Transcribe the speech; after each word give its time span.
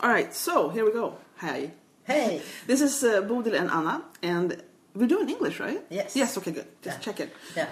All 0.00 0.08
right, 0.10 0.32
so 0.34 0.68
here 0.68 0.84
we 0.84 0.92
go. 0.92 1.16
Hi. 1.38 1.70
Hey. 2.04 2.40
This 2.66 2.80
is 2.80 3.02
uh, 3.02 3.22
Bodil 3.22 3.54
and 3.54 3.70
Anna, 3.70 4.02
and 4.22 4.62
we're 4.94 5.08
doing 5.08 5.28
English, 5.28 5.60
right? 5.60 5.82
Yes. 5.90 6.14
Yes, 6.16 6.36
okay, 6.38 6.52
good. 6.52 6.66
Just 6.82 6.98
Yeah. 6.98 7.04
check 7.04 7.20
it. 7.20 7.30
Yeah. 7.56 7.68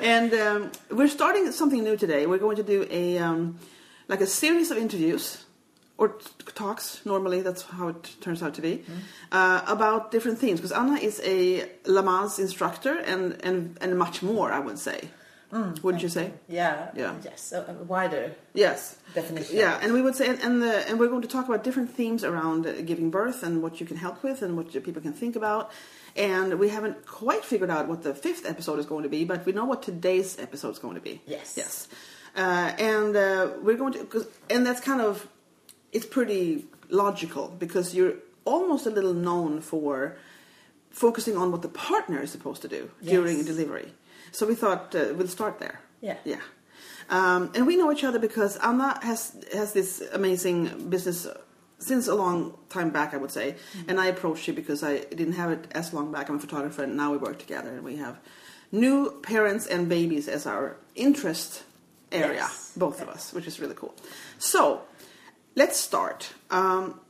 And 0.16 0.32
um, 0.34 0.70
we're 0.90 1.08
starting 1.08 1.50
something 1.52 1.82
new 1.84 1.96
today. 1.96 2.26
We're 2.26 2.38
going 2.38 2.56
to 2.56 2.62
do 2.62 2.86
a 2.90 3.18
um, 3.18 3.58
like 4.08 4.20
a 4.20 4.26
series 4.26 4.70
of 4.70 4.76
interviews 4.78 5.44
or 5.98 6.08
t- 6.08 6.26
talks. 6.54 7.00
Normally, 7.04 7.42
that's 7.42 7.62
how 7.62 7.88
it 7.88 8.16
turns 8.20 8.42
out 8.42 8.54
to 8.54 8.62
be 8.62 8.84
uh, 9.32 9.60
about 9.66 10.10
different 10.12 10.38
themes. 10.38 10.60
Because 10.60 10.72
Anna 10.72 10.98
is 11.00 11.20
a 11.24 11.68
Lamaze 11.84 12.38
instructor 12.38 12.94
and 12.98 13.36
and 13.44 13.76
and 13.80 13.98
much 13.98 14.22
more. 14.22 14.52
I 14.52 14.60
would 14.60 14.78
say. 14.78 15.08
Wouldn't 15.52 16.02
you 16.02 16.08
say? 16.08 16.32
yeah. 16.48 16.90
Yeah. 16.94 17.14
Yes. 17.24 17.52
A, 17.52 17.64
a 17.80 17.84
wider 17.84 18.34
Yes. 18.54 18.96
definition. 19.14 19.56
Yeah, 19.56 19.78
and 19.82 19.92
we 19.92 20.00
would 20.02 20.14
say, 20.14 20.28
and 20.28 20.38
and, 20.40 20.62
the, 20.62 20.88
and 20.88 20.98
we're 21.00 21.08
going 21.08 21.22
to 21.22 21.28
talk 21.28 21.46
about 21.48 21.64
different 21.64 21.90
themes 21.94 22.22
around 22.24 22.66
uh, 22.66 22.72
giving 22.82 23.10
birth 23.10 23.42
and 23.42 23.60
what 23.62 23.80
you 23.80 23.86
can 23.86 23.96
help 23.96 24.22
with 24.22 24.42
and 24.42 24.56
what 24.56 24.70
people 24.84 25.02
can 25.02 25.12
think 25.12 25.34
about. 25.36 25.70
And 26.16 26.58
we 26.58 26.68
haven't 26.68 27.06
quite 27.06 27.44
figured 27.44 27.70
out 27.70 27.88
what 27.88 28.02
the 28.02 28.14
fifth 28.14 28.44
episode 28.46 28.78
is 28.78 28.86
going 28.86 29.02
to 29.04 29.08
be, 29.08 29.24
but 29.24 29.44
we 29.46 29.52
know 29.52 29.64
what 29.64 29.82
today's 29.82 30.38
episode 30.38 30.70
is 30.70 30.78
going 30.78 30.94
to 30.94 31.00
be. 31.00 31.20
Yes. 31.26 31.54
Yes. 31.56 31.88
Uh, 32.36 32.72
and 32.78 33.16
uh, 33.16 33.50
we're 33.62 33.76
going 33.76 33.92
to, 33.94 34.04
cause, 34.04 34.26
and 34.48 34.64
that's 34.66 34.80
kind 34.80 35.00
of, 35.00 35.26
it's 35.92 36.06
pretty 36.06 36.64
logical 36.88 37.48
because 37.58 37.94
you're 37.94 38.14
almost 38.44 38.86
a 38.86 38.90
little 38.90 39.14
known 39.14 39.60
for 39.60 40.16
focusing 40.90 41.36
on 41.36 41.52
what 41.52 41.62
the 41.62 41.68
partner 41.68 42.20
is 42.20 42.30
supposed 42.30 42.62
to 42.62 42.68
do 42.68 42.90
Yes. 43.00 43.12
during 43.12 43.44
delivery. 43.44 43.92
So 44.32 44.46
we 44.46 44.54
thought 44.54 44.94
uh, 44.94 45.12
we'll 45.16 45.28
start 45.28 45.58
there. 45.58 45.80
Yeah. 46.00 46.16
Yeah. 46.24 46.40
Um, 47.08 47.50
and 47.54 47.66
we 47.66 47.76
know 47.76 47.90
each 47.92 48.04
other 48.04 48.18
because 48.18 48.56
Anna 48.58 48.98
has 49.02 49.36
has 49.52 49.72
this 49.72 50.00
amazing 50.12 50.88
business 50.88 51.26
since 51.78 52.06
a 52.08 52.14
long 52.14 52.56
time 52.68 52.90
back, 52.90 53.14
I 53.14 53.16
would 53.16 53.32
say. 53.32 53.52
Mm-hmm. 53.52 53.90
And 53.90 54.00
I 54.00 54.06
approached 54.06 54.46
you 54.46 54.54
because 54.54 54.82
I 54.84 54.98
didn't 54.98 55.32
have 55.32 55.50
it 55.50 55.66
as 55.72 55.92
long 55.92 56.12
back. 56.12 56.28
I'm 56.28 56.36
a 56.36 56.38
photographer, 56.38 56.84
and 56.84 56.96
now 56.96 57.10
we 57.10 57.18
work 57.18 57.38
together, 57.38 57.70
and 57.70 57.82
we 57.84 57.96
have 57.96 58.18
new 58.70 59.20
parents 59.22 59.66
and 59.66 59.88
babies 59.88 60.28
as 60.28 60.46
our 60.46 60.76
interest 60.94 61.64
area, 62.12 62.34
Yes. 62.42 62.72
both 62.76 63.00
of 63.02 63.08
us, 63.08 63.32
which 63.32 63.46
is 63.46 63.58
really 63.60 63.74
cool. 63.74 63.94
So 64.38 64.82
let's 65.56 65.78
start. 65.78 66.32
Um, 66.50 67.00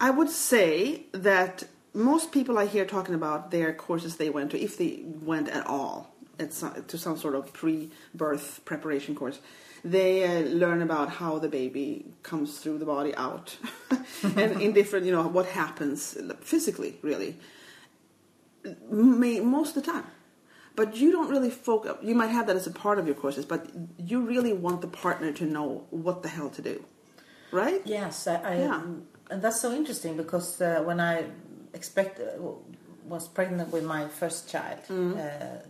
I 0.00 0.10
would 0.10 0.30
say 0.30 1.04
that 1.12 1.64
most 1.94 2.32
people 2.32 2.58
I 2.58 2.66
hear 2.66 2.84
talking 2.84 3.14
about 3.14 3.50
their 3.50 3.72
courses 3.72 4.16
they 4.16 4.30
went 4.30 4.50
to, 4.50 4.60
if 4.60 4.76
they 4.76 5.02
went 5.04 5.48
at 5.48 5.66
all, 5.66 6.15
at 6.38 6.52
some, 6.52 6.84
to 6.84 6.98
some 6.98 7.16
sort 7.16 7.34
of 7.34 7.52
pre-birth 7.52 8.60
preparation 8.64 9.14
course, 9.14 9.38
they 9.84 10.24
uh, 10.24 10.40
learn 10.48 10.82
about 10.82 11.08
how 11.10 11.38
the 11.38 11.48
baby 11.48 12.06
comes 12.22 12.58
through 12.58 12.78
the 12.78 12.84
body 12.86 13.14
out, 13.14 13.56
and 14.36 14.60
in 14.60 14.72
different, 14.72 15.06
you 15.06 15.12
know, 15.12 15.26
what 15.26 15.46
happens 15.46 16.16
physically, 16.40 16.98
really, 17.02 17.36
may, 18.90 19.40
most 19.40 19.76
of 19.76 19.84
the 19.84 19.92
time. 19.92 20.04
But 20.74 20.96
you 20.96 21.10
don't 21.10 21.30
really 21.30 21.50
focus. 21.50 21.92
You 22.02 22.14
might 22.14 22.26
have 22.28 22.46
that 22.48 22.56
as 22.56 22.66
a 22.66 22.70
part 22.70 22.98
of 22.98 23.06
your 23.06 23.14
courses, 23.14 23.46
but 23.46 23.66
you 23.96 24.20
really 24.20 24.52
want 24.52 24.82
the 24.82 24.88
partner 24.88 25.32
to 25.32 25.44
know 25.46 25.84
what 25.90 26.22
the 26.22 26.28
hell 26.28 26.50
to 26.50 26.62
do, 26.62 26.84
right? 27.50 27.80
Yes. 27.84 28.26
I. 28.26 28.34
I 28.34 28.56
Yeah. 28.56 28.82
And 29.30 29.42
that's 29.42 29.60
so 29.60 29.72
interesting 29.72 30.16
because 30.16 30.60
uh, 30.60 30.82
when 30.84 31.00
I 31.00 31.24
expect 31.74 32.20
uh, 32.20 32.24
was 33.08 33.26
pregnant 33.26 33.72
with 33.72 33.84
my 33.84 34.06
first 34.06 34.48
child, 34.48 34.80
Mm-hmm. 34.88 35.18
uh, 35.18 35.62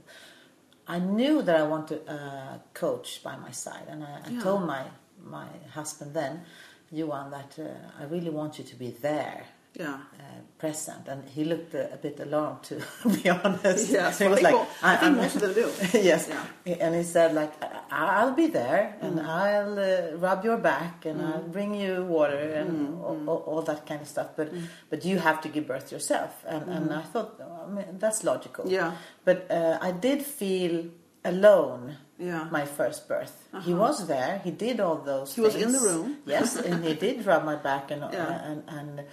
I 0.89 0.99
knew 0.99 1.43
that 1.43 1.57
I 1.57 1.63
wanted 1.65 2.07
a 2.09 2.61
coach 2.75 3.23
by 3.23 3.37
my 3.37 3.51
side, 3.51 3.87
and 3.89 4.05
I, 4.05 4.21
I 4.27 4.31
Yeah. 4.31 4.41
told 4.43 4.63
my 4.67 4.85
my 5.25 5.49
husband 5.75 6.15
then, 6.15 6.45
Johan, 6.93 7.31
that 7.31 7.59
uh, 7.59 8.01
I 8.01 8.05
really 8.05 8.31
want 8.31 8.59
you 8.59 8.65
to 8.65 8.77
be 8.77 8.91
there. 8.91 9.45
Yeah. 9.79 9.95
uh, 10.19 10.23
present, 10.59 11.07
and 11.09 11.29
he 11.29 11.45
looked 11.45 11.75
a, 11.75 11.93
a 11.93 11.97
bit 11.99 12.19
alarmed, 12.21 12.63
to 12.65 12.77
be 13.23 13.29
honest. 13.29 13.91
Yes, 13.91 14.19
he 14.19 14.25
well, 14.25 14.31
was 14.35 14.41
I 14.41 14.43
like, 14.43 14.55
think 14.55 14.69
all- 14.83 14.91
I 14.91 14.97
think 14.97 15.17
most 15.17 15.37
of 15.37 15.43
them 15.43 15.55
do. 15.55 15.99
yes, 16.13 16.29
Yeah. 16.65 16.77
and 16.85 16.95
he 16.95 17.03
said 17.03 17.35
like, 17.35 17.53
"I- 17.63 18.17
"I'll 18.21 18.33
be 18.35 18.47
there, 18.47 18.97
and 19.03 19.19
Mm. 19.19 19.27
I'll 19.29 19.79
uh, 19.79 20.17
rub 20.17 20.45
your 20.45 20.57
back, 20.57 21.05
and 21.05 21.21
I'll 21.21 21.49
bring 21.57 21.75
you 21.75 22.05
water, 22.05 22.39
and 22.61 22.71
Mm, 22.71 23.05
all, 23.05 23.19
all, 23.31 23.43
all 23.51 23.63
that 23.71 23.85
kind 23.87 24.01
of 24.01 24.09
stuff. 24.09 24.29
But 24.37 24.49
but 24.91 25.05
you 25.05 25.19
have 25.19 25.41
to 25.43 25.49
give 25.49 25.67
birth 25.67 25.93
yourself." 25.93 26.33
And 26.49 26.65
and 26.77 26.93
I 26.93 27.03
thought, 27.13 27.39
I 27.67 27.71
mean, 27.71 27.99
that's 27.99 28.25
logical. 28.25 28.65
Mm. 28.65 28.73
Yeah. 28.79 28.93
But 29.25 29.39
uh, 29.51 29.79
I 29.89 29.91
did 29.93 30.23
feel 30.23 30.87
alone. 31.25 31.97
Yeah. 32.19 32.41
Uh-huh. 32.41 32.49
My 32.51 32.65
first 32.65 33.09
birth. 33.09 33.37
He 33.69 33.75
was 33.75 34.07
there. 34.07 34.41
He 34.43 34.51
did 34.51 34.81
all 34.81 34.97
those. 35.05 35.35
He 35.35 35.43
was 35.43 35.55
in 35.55 35.71
the 35.73 35.81
room. 35.81 36.17
Yes, 36.25 36.57
and 36.57 36.83
he 36.83 36.95
did 36.95 37.27
rub 37.27 37.45
my 37.45 37.57
back 37.57 37.91
and 37.91 38.01
Yeah. 38.13 38.51
and 38.51 38.63
and. 38.79 39.05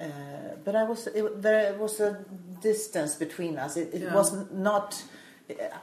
Uh, 0.00 0.04
but 0.64 0.74
I 0.76 0.84
was 0.84 1.06
it, 1.08 1.42
there 1.42 1.74
was 1.74 2.00
a 2.00 2.24
distance 2.62 3.14
between 3.16 3.58
us. 3.58 3.76
It, 3.76 3.92
it 3.94 4.02
Yeah. 4.02 4.14
was 4.14 4.32
not. 4.52 5.02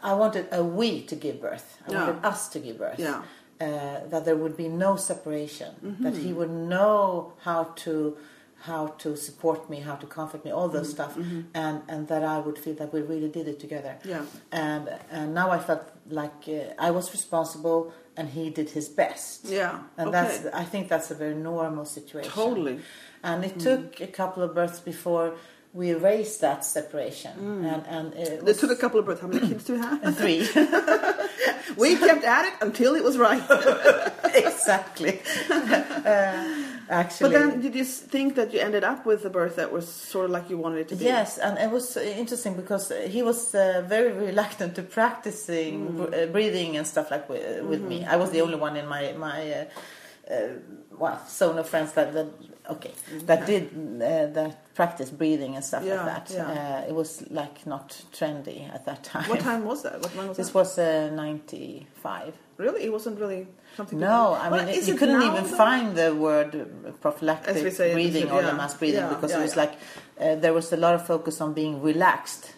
I 0.04 0.14
wanted 0.14 0.46
a 0.52 0.64
we 0.64 1.02
to 1.12 1.16
give 1.16 1.42
birth. 1.42 1.78
I 1.88 1.92
Yeah. 1.92 2.00
wanted 2.08 2.26
us 2.26 2.48
to 2.50 2.60
give 2.60 2.78
birth. 2.78 3.00
Yeah. 3.00 3.24
Uh, 3.60 4.08
that 4.12 4.26
there 4.26 4.36
would 4.36 4.56
be 4.58 4.68
no 4.68 4.96
separation. 4.96 5.72
Mm-hmm. 5.84 6.04
That 6.04 6.16
he 6.16 6.32
would 6.34 6.52
know 6.52 7.34
how 7.48 7.64
to 7.84 8.18
how 8.62 8.88
to 9.04 9.16
support 9.16 9.70
me, 9.70 9.78
how 9.82 9.96
to 9.96 10.08
comfort 10.08 10.44
me, 10.46 10.52
all 10.52 10.68
Mm-hmm. 10.70 10.78
those 10.78 10.90
stuff, 10.92 11.18
and 11.54 11.82
and 11.88 12.08
that 12.08 12.24
I 12.24 12.38
would 12.40 12.58
feel 12.58 12.76
that 12.76 12.94
we 12.94 13.02
really 13.02 13.30
did 13.30 13.48
it 13.48 13.60
together. 13.60 13.94
Yeah. 14.06 14.24
And 14.52 14.84
and 15.12 15.34
now 15.34 15.52
I 15.52 15.60
felt 15.60 15.84
like 16.10 16.40
uh, 16.48 16.88
I 16.88 16.92
was 16.92 17.12
responsible 17.12 17.92
and 18.18 18.30
he 18.30 18.50
did 18.50 18.70
his 18.70 18.88
best. 18.90 19.46
Yeah, 19.46 19.80
And 19.98 20.10
okay. 20.10 20.12
that's 20.12 20.46
I 20.54 20.64
think 20.64 20.90
that's 20.90 21.12
a 21.12 21.16
very 21.16 21.36
normal 21.36 21.86
situation. 21.86 22.32
Totally. 22.32 22.80
And 23.24 23.44
it 23.44 23.60
took 23.60 24.02
a 24.02 24.08
couple 24.08 24.44
of 24.44 24.54
births 24.54 24.80
before 24.80 25.36
we 25.74 25.90
erased 25.90 26.40
that 26.42 26.64
separation. 26.64 27.66
And 27.66 27.84
and 27.88 28.14
it 28.14 28.48
It 28.48 28.58
took 28.60 28.72
a 28.72 28.76
couple 28.76 29.00
of 29.00 29.06
births. 29.06 29.22
How 29.22 29.28
many 29.28 29.48
kids 29.48 29.66
do 29.66 29.74
you 29.74 29.82
have? 29.82 30.18
three. 30.22 30.40
we 31.78 31.98
kept 31.98 32.24
at 32.24 32.46
it 32.46 32.54
until 32.62 32.96
it 32.96 33.04
was 33.04 33.18
right. 33.18 33.44
exactly. 34.36 35.22
uh, 35.50 36.44
actually. 36.90 37.30
But 37.30 37.40
then, 37.40 37.62
did 37.62 37.76
you 37.76 37.84
think 37.86 38.36
that 38.36 38.54
you 38.54 38.60
ended 38.60 38.84
up 38.84 39.06
with 39.06 39.26
a 39.26 39.30
birth 39.30 39.56
that 39.56 39.72
was 39.72 39.88
sort 39.88 40.26
of 40.26 40.32
like 40.32 40.50
you 40.50 40.58
wanted 40.58 40.80
it 40.80 40.88
to 40.90 40.96
be? 40.96 41.06
Yes, 41.06 41.38
and 41.38 41.58
it 41.58 41.72
was 41.72 41.98
interesting 41.98 42.54
because 42.56 42.92
he 43.08 43.22
was 43.24 43.54
uh, 43.56 43.84
very 43.88 44.12
reluctant 44.12 44.76
to 44.76 44.84
practicing 44.84 45.76
Mm. 45.86 46.14
uh, 46.14 46.26
breathing 46.32 46.78
and 46.78 46.86
stuff 46.88 47.12
like 47.12 47.28
with, 47.30 47.64
with 47.64 47.82
me. 47.82 48.00
Mm-hmm. 48.02 48.14
I 48.14 48.16
was 48.18 48.32
the 48.32 48.42
only 48.42 48.56
one 48.56 48.76
in 48.78 48.88
my 48.88 49.14
my 49.14 49.40
uh, 49.52 49.66
well 50.98 51.20
zone 51.30 51.58
of 51.60 51.68
friends 51.70 51.92
that, 51.94 52.14
that 52.14 52.28
okay 52.70 52.92
that 53.26 53.46
did 53.46 53.64
uh, 54.02 54.26
that 54.34 54.74
practice 54.74 55.10
breathing 55.12 55.56
and 55.56 55.64
stuff 55.64 55.84
Yeah, 55.86 56.04
like 56.06 56.28
that. 56.28 56.34
yeah. 56.34 56.82
Uh, 56.84 56.90
it 56.90 56.96
was 56.96 57.24
like 57.30 57.66
not 57.68 57.90
trendy 58.12 58.68
at 58.74 58.86
that 58.86 59.04
time. 59.04 59.30
What 59.30 59.40
time 59.42 59.64
was 59.66 59.84
that? 59.84 60.02
What 60.02 60.28
was 60.30 60.38
This 60.38 60.48
that? 60.48 60.56
was 60.56 60.80
uh, 60.80 61.10
ninety 61.14 61.88
five. 62.02 62.34
Really, 62.58 62.84
it 62.86 62.92
wasn't 62.92 63.20
really 63.20 63.48
something. 63.78 64.00
No, 64.00 64.34
I 64.34 64.50
Well, 64.50 64.66
mean 64.66 64.74
you 64.76 64.94
it 64.94 64.98
couldn't 64.98 65.22
even 65.22 65.44
though? 65.44 65.58
find 65.66 65.96
the 65.96 66.16
word 66.16 66.56
uh, 66.56 66.92
prophylactic 67.02 67.72
say, 67.74 67.94
breathing 67.94 68.32
or 68.32 68.42
yeah, 68.42 68.52
the 68.52 68.56
mass 68.58 68.74
breathing 68.74 69.08
because 69.10 69.32
it 69.34 69.40
was 69.40 69.56
like 69.56 69.74
uh, 70.20 70.36
there 70.36 70.54
was 70.54 70.72
a 70.74 70.78
lot 70.78 70.96
of 70.96 71.06
focus 71.06 71.40
on 71.42 71.54
being 71.54 71.82
relaxed. 71.82 72.54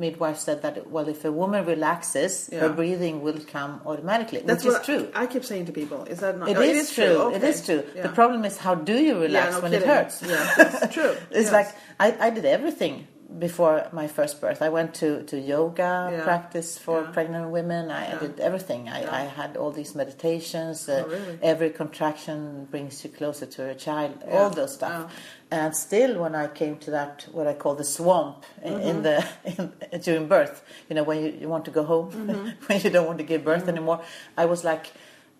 Yeah. 0.00 0.10
Midwife 0.10 0.38
said 0.38 0.62
that 0.62 0.90
well, 0.90 1.08
if 1.08 1.24
a 1.24 1.32
woman 1.32 1.64
relaxes, 1.66 2.48
her 2.52 2.68
breathing 2.70 3.20
will 3.22 3.40
come 3.56 3.80
automatically, 3.86 4.40
That's 4.44 4.64
which 4.64 4.74
is 4.80 4.86
true. 4.86 5.08
I 5.14 5.26
keep 5.26 5.44
saying 5.44 5.66
to 5.66 5.72
people. 5.72 6.04
Is 6.04 6.20
that 6.20 6.38
not? 6.38 6.48
It 6.48 6.56
oh, 6.56 6.60
is 6.62 6.92
true. 6.92 7.30
It 7.30 7.36
Okay. 7.36 7.48
is 7.50 7.64
true. 7.66 7.82
Yeah. 7.94 8.02
The 8.02 8.14
problem 8.20 8.44
is 8.44 8.56
how 8.66 8.74
do 8.74 8.94
you 8.94 9.14
relax 9.20 9.46
Yeah, 9.46 9.56
no 9.56 9.60
when 9.62 9.72
kidding. 9.72 9.88
it 9.88 9.94
hurts? 9.94 10.22
Yeah, 10.22 10.54
that's 10.56 10.94
true. 10.94 11.12
it's 11.30 11.50
Yes. 11.50 11.52
like 11.52 11.68
I, 12.04 12.26
I 12.26 12.30
did 12.30 12.44
everything 12.44 13.06
before 13.38 13.86
my 13.92 14.06
first 14.08 14.40
birth. 14.40 14.60
I 14.62 14.68
went 14.68 14.94
to, 14.94 15.22
to 15.24 15.38
yoga 15.38 16.10
Yeah. 16.12 16.24
practice 16.24 16.76
for 16.78 17.02
Yeah. 17.02 17.10
pregnant 17.12 17.50
women. 17.50 17.90
I, 17.90 18.06
I 18.06 18.08
Yeah. 18.12 18.18
did 18.18 18.40
everything. 18.40 18.88
I. 18.88 19.00
I 19.22 19.24
had 19.26 19.56
all 19.56 19.70
these 19.70 19.94
meditations. 19.94 20.88
Uh, 20.88 21.04
Oh, 21.06 21.08
really? 21.10 21.38
Every 21.42 21.70
contraction 21.70 22.66
brings 22.70 23.04
you 23.04 23.10
closer 23.10 23.46
to 23.46 23.70
a 23.70 23.74
child. 23.74 24.14
All 24.30 24.50
those 24.50 24.74
stuff. 24.74 25.12
And 25.50 25.74
still, 25.76 26.20
when 26.20 26.34
I 26.34 26.46
came 26.48 26.76
to 26.78 26.90
that, 26.92 27.26
what 27.32 27.46
I 27.46 27.54
call 27.54 27.74
the 27.76 27.84
swamp 27.84 28.44
in, 28.62 28.72
Mm-hmm. 28.72 28.88
in 28.88 29.02
the 29.02 29.24
in, 29.92 30.00
during 30.00 30.26
birth, 30.28 30.62
you 30.88 30.94
know, 30.96 31.04
when 31.04 31.18
you, 31.24 31.30
you 31.42 31.48
want 31.48 31.64
to 31.66 31.70
go 31.70 31.84
home, 31.84 32.10
Mm-hmm. 32.12 32.48
when 32.66 32.80
you 32.80 32.90
don't 32.90 33.06
want 33.06 33.18
to 33.18 33.24
give 33.24 33.44
birth 33.44 33.68
anymore, 33.68 34.00
I 34.36 34.44
was 34.46 34.64
like 34.64 34.86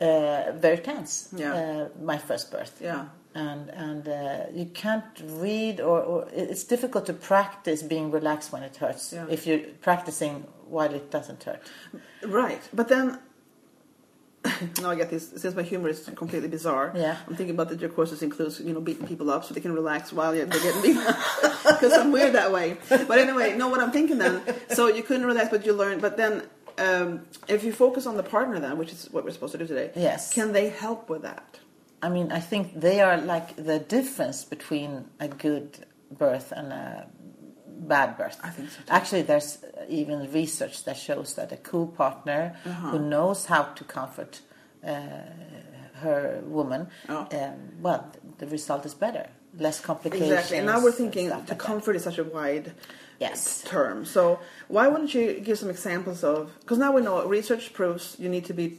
uh, 0.00 0.52
very 0.54 0.78
tense. 0.78 1.28
Yeah. 1.36 1.54
Uh, 1.54 1.88
my 2.02 2.19
first 2.19 2.50
birth 2.50 2.75
Yeah. 2.81 3.04
And 3.35 3.71
and 3.71 4.09
uh, 4.09 4.47
you 4.53 4.67
can't 4.67 5.05
read 5.44 5.81
or, 5.81 6.00
or 6.03 6.29
it's 6.32 6.65
difficult 6.65 7.06
to 7.06 7.12
practice 7.12 7.82
being 7.82 8.11
relaxed 8.11 8.53
when 8.53 8.62
it 8.62 8.77
hurts 8.77 9.12
Yeah. 9.12 9.27
if 9.31 9.47
you're 9.47 9.61
practicing 9.82 10.44
while 10.69 10.93
it 10.94 11.11
doesn't 11.11 11.43
hurt 11.44 11.62
Right, 12.25 12.62
but 12.75 12.88
then 12.88 13.19
now 14.82 14.91
I 14.91 14.94
get 14.94 15.11
this. 15.11 15.32
Since 15.37 15.55
my 15.55 15.62
humor 15.62 15.88
is 15.91 16.09
completely 16.17 16.49
bizarre, 16.49 16.93
Yeah. 16.97 17.17
I'm 17.29 17.35
thinking 17.37 17.55
about 17.55 17.69
that 17.69 17.81
your 17.81 17.91
courses 17.91 18.23
includes 18.23 18.59
you 18.61 18.73
know 18.73 18.81
beating 18.81 19.06
people 19.06 19.31
up 19.31 19.44
so 19.44 19.53
they 19.55 19.61
can 19.61 19.75
relax 19.75 20.12
while 20.12 20.32
they're 20.32 20.47
getting 20.47 20.81
beaten. 20.82 21.05
Because 21.75 21.93
I'm 22.00 22.11
weird 22.11 22.32
that 22.32 22.50
way. 22.50 22.79
But 22.88 23.19
anyway, 23.19 23.55
know 23.56 23.69
what 23.69 23.81
I'm 23.81 23.93
thinking 23.93 24.19
then. 24.19 24.41
So 24.71 24.88
you 24.88 25.03
couldn't 25.03 25.27
relax, 25.27 25.50
but 25.50 25.67
you 25.67 25.73
learned. 25.75 26.00
But 26.00 26.17
then, 26.17 26.43
um, 26.79 27.27
if 27.49 27.62
you 27.65 27.73
focus 27.73 28.06
on 28.06 28.17
the 28.17 28.23
partner, 28.23 28.59
then 28.61 28.79
which 28.79 28.93
is 28.93 29.09
what 29.12 29.25
we're 29.25 29.31
supposed 29.32 29.53
to 29.53 29.59
do 29.59 29.67
today, 29.67 29.91
Yes. 29.94 30.32
can 30.32 30.53
they 30.53 30.71
help 30.71 31.11
with 31.11 31.21
that? 31.23 31.59
I 32.02 32.08
mean, 32.08 32.32
I 32.32 32.41
think 32.41 32.81
they 32.81 33.00
are 33.00 33.17
like 33.19 33.56
the 33.56 33.79
difference 33.79 34.44
between 34.44 35.05
a 35.20 35.29
good 35.29 35.87
birth 36.11 36.52
and 36.52 36.73
a 36.73 37.06
bad 37.67 38.17
birth. 38.17 38.38
I 38.43 38.50
think 38.50 38.70
so 38.70 38.76
too. 38.79 38.91
Actually, 38.91 39.23
there's 39.23 39.58
even 39.88 40.31
research 40.32 40.85
that 40.85 40.97
shows 40.97 41.35
that 41.35 41.52
a 41.52 41.56
cool 41.56 41.87
partner 41.88 42.56
Uh-huh. 42.64 42.91
who 42.91 42.99
knows 42.99 43.47
how 43.47 43.62
to 43.75 43.85
comfort 43.85 44.41
uh, 44.87 44.91
her 46.02 46.41
woman, 46.47 46.88
Oh. 47.08 47.26
um, 47.32 47.58
well, 47.82 48.11
the 48.38 48.46
result 48.46 48.87
is 48.87 48.94
better, 48.94 49.26
less 49.58 49.79
complications. 49.81 50.31
Exactly. 50.31 50.56
And 50.58 50.67
now 50.67 50.82
we're 50.82 50.93
thinking 50.93 51.29
the 51.29 51.35
like 51.37 51.58
comfort 51.58 51.96
is 51.96 52.05
such 52.05 52.19
a 52.19 52.25
wide 52.25 52.73
Yes. 53.19 53.62
term. 53.67 54.06
So 54.06 54.38
why 54.69 54.88
wouldn't 54.88 55.12
you 55.14 55.41
give 55.41 55.58
some 55.58 55.69
examples 55.69 56.25
of? 56.25 56.50
Because 56.61 56.79
now 56.79 56.93
we 56.93 57.03
know 57.03 57.23
research 57.26 57.75
proves 57.75 58.17
you 58.19 58.31
need 58.31 58.46
to 58.46 58.55
be 58.55 58.79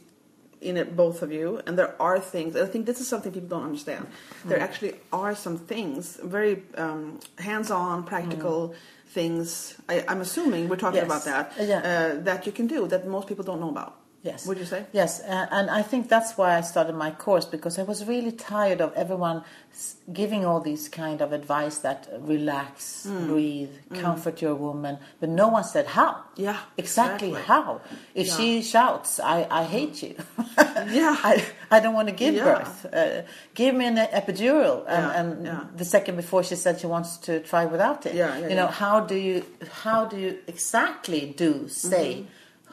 in 0.62 0.76
it, 0.76 0.96
both 0.96 1.22
of 1.22 1.30
you, 1.32 1.60
and 1.66 1.76
there 1.78 1.94
are 2.00 2.18
things. 2.20 2.56
I 2.56 2.66
think 2.66 2.86
this 2.86 3.00
is 3.00 3.08
something 3.08 3.32
people 3.32 3.48
don't 3.48 3.64
understand. 3.64 4.06
There 4.44 4.58
Mm. 4.58 4.62
actually 4.68 4.94
are 5.12 5.34
some 5.34 5.58
things, 5.58 6.18
very 6.22 6.62
um, 6.76 7.18
hands-on, 7.38 8.04
practical 8.04 8.74
things. 9.14 9.74
I, 9.88 10.04
I'm 10.08 10.20
assuming 10.20 10.68
we're 10.68 10.76
talking 10.76 11.00
Mm. 11.02 11.08
Yes. 11.08 11.12
about 11.12 11.24
that 11.24 11.68
Yeah. 11.68 11.80
uh, 11.90 12.22
that 12.24 12.46
you 12.46 12.52
can 12.52 12.66
do 12.66 12.86
that 12.88 13.06
most 13.06 13.26
people 13.28 13.44
don't 13.44 13.60
know 13.60 13.70
about. 13.70 13.92
Yes. 14.24 14.46
Would 14.46 14.58
you 14.58 14.64
say? 14.64 14.84
Yes, 14.92 15.20
uh, 15.20 15.46
and 15.50 15.68
I 15.68 15.82
think 15.82 16.08
that's 16.08 16.38
why 16.38 16.56
I 16.56 16.60
started 16.60 16.94
my 16.94 17.10
course 17.10 17.44
because 17.44 17.76
I 17.78 17.82
was 17.82 18.04
really 18.06 18.30
tired 18.30 18.80
of 18.80 18.92
everyone 18.94 19.42
giving 20.12 20.44
all 20.44 20.60
these 20.60 20.88
kind 20.88 21.20
of 21.20 21.32
advice 21.32 21.78
that 21.78 22.08
uh, 22.12 22.18
relax, 22.20 23.06
Mm. 23.08 23.26
breathe, 23.26 23.70
comfort 24.00 24.40
your 24.40 24.54
woman, 24.54 24.98
but 25.18 25.28
no 25.28 25.48
one 25.48 25.64
said 25.64 25.86
how. 25.86 26.12
Yeah, 26.36 26.58
exactly, 26.78 27.28
exactly. 27.30 27.46
how. 27.48 27.80
If 28.14 28.26
Yeah. 28.28 28.36
she 28.36 28.62
shouts, 28.62 29.18
"I, 29.18 29.46
I 29.50 29.64
hate 29.64 30.02
you," 30.04 30.14
Yeah. 30.98 31.16
I, 31.30 31.44
I 31.70 31.80
don't 31.80 31.94
want 31.94 32.08
to 32.08 32.14
give 32.14 32.34
Yeah. 32.34 32.44
birth. 32.44 32.86
Uh, 32.94 33.22
give 33.54 33.74
me 33.74 33.86
an 33.86 33.96
epidural, 33.96 34.84
and, 34.86 35.02
Yeah, 35.46 35.60
and 35.60 35.78
the 35.78 35.84
second 35.84 36.14
before 36.16 36.44
she 36.44 36.54
said 36.54 36.78
she 36.80 36.86
wants 36.86 37.16
to 37.26 37.40
try 37.40 37.64
without 37.66 38.06
it. 38.06 38.14
Yeah, 38.14 38.38
yeah, 38.38 38.48
you 38.50 38.54
know, 38.54 38.68
how 38.68 39.00
do 39.00 39.16
you 39.16 39.44
how 39.82 40.04
do 40.04 40.16
you 40.16 40.38
exactly 40.46 41.34
do 41.36 41.66
say 41.68 42.08
Mm-hmm. 42.14 42.28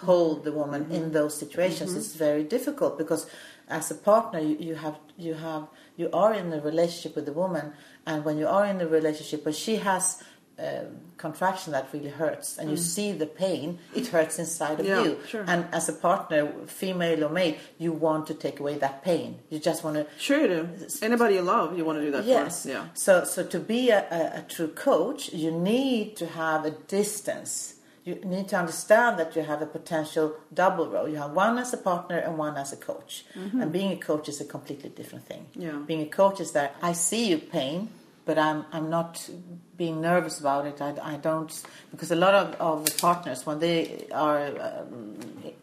Hold 0.06 0.44
the 0.44 0.52
woman 0.52 0.92
in 0.92 1.12
those 1.12 1.36
situations? 1.38 1.96
It's 1.96 2.16
very 2.16 2.44
difficult 2.44 2.98
because 2.98 3.28
as 3.68 3.92
a 3.92 3.96
partner, 3.96 4.40
you, 4.40 4.58
you 4.60 4.76
have 4.76 4.98
you 5.18 5.34
have 5.36 5.64
you 5.98 6.10
are 6.14 6.34
in 6.34 6.52
a 6.54 6.62
relationship 6.62 7.16
with 7.16 7.26
the 7.26 7.34
woman, 7.34 7.74
and 8.06 8.24
when 8.26 8.38
you 8.38 8.48
are 8.48 8.66
in 8.66 8.80
a 8.82 8.88
relationship 8.88 9.46
where 9.46 9.54
she 9.54 9.76
has 9.78 10.24
uh, 10.58 10.84
contraction 11.18 11.72
that 11.74 11.88
really 11.94 12.10
hurts, 12.10 12.58
and 12.58 12.70
you 12.70 12.76
see 12.78 13.12
the 13.14 13.26
pain, 13.26 13.80
it 13.96 14.08
hurts 14.08 14.40
inside 14.40 14.80
of 14.80 14.86
Mm. 14.86 14.90
Yeah, 14.90 15.04
you. 15.04 15.18
sure. 15.28 15.46
And 15.48 15.66
as 15.72 15.88
a 15.90 15.94
partner, 15.94 16.52
female 16.68 17.24
or 17.26 17.30
male, 17.30 17.56
you 17.78 17.92
want 17.94 18.28
to 18.28 18.34
take 18.34 18.60
away 18.60 18.78
that 18.80 19.02
pain. 19.04 19.40
You 19.50 19.60
just 19.60 19.84
want 19.86 19.96
to 19.98 20.06
Sure 20.18 20.42
you 20.42 20.48
do. 20.48 20.70
Anybody 21.02 21.36
you 21.36 21.44
love, 21.44 21.78
you 21.78 21.86
want 21.86 22.00
to 22.00 22.06
do 22.06 22.12
that 22.12 22.26
Yes. 22.26 22.64
for. 22.64 22.70
Yeah. 22.70 22.86
So, 22.94 23.24
so 23.24 23.44
to 23.46 23.60
be 23.60 23.90
a, 23.90 24.00
a, 24.12 24.40
a 24.40 24.42
true 24.50 24.68
coach, 24.68 25.32
you 25.34 25.52
need 25.52 26.18
to 26.18 26.26
have 26.26 26.66
a 26.66 26.72
distance. 26.72 27.76
You 28.06 28.16
need 28.24 28.48
to 28.50 28.58
understand 28.58 29.20
that 29.20 29.36
you 29.36 29.44
have 29.44 29.62
a 29.62 29.66
potential 29.66 30.36
double 30.54 30.88
role. 30.88 31.08
You 31.08 31.18
have 31.18 31.32
one 31.32 31.58
as 31.58 31.74
a 31.74 31.78
partner 31.78 32.18
and 32.18 32.38
one 32.38 32.58
as 32.58 32.74
a 32.74 32.78
coach. 32.78 33.26
And 33.62 33.72
being 33.72 33.92
a 33.92 33.98
coach 33.98 34.30
is 34.30 34.42
a 34.42 34.46
completely 34.46 34.90
different 34.90 35.26
thing. 35.26 35.46
Mm-hmm. 35.52 35.62
Yeah. 35.62 35.84
Being 35.86 36.02
a 36.02 36.12
coach 36.22 36.40
is 36.40 36.52
that 36.54 36.76
I 36.82 36.94
see 36.94 37.30
you 37.30 37.38
pain, 37.38 37.90
but 38.26 38.38
I'm 38.38 38.66
I'm 38.72 38.90
not 38.90 39.30
being 39.78 40.02
nervous 40.02 40.40
about 40.40 40.66
it. 40.66 40.82
I, 40.82 40.94
I 41.14 41.18
don't 41.18 41.52
because 41.92 42.12
a 42.12 42.16
lot 42.16 42.34
of, 42.34 42.56
of 42.60 42.86
the 42.86 42.92
partners 43.00 43.46
when 43.46 43.60
they 43.60 44.08
are 44.12 44.48
um, 44.62 45.18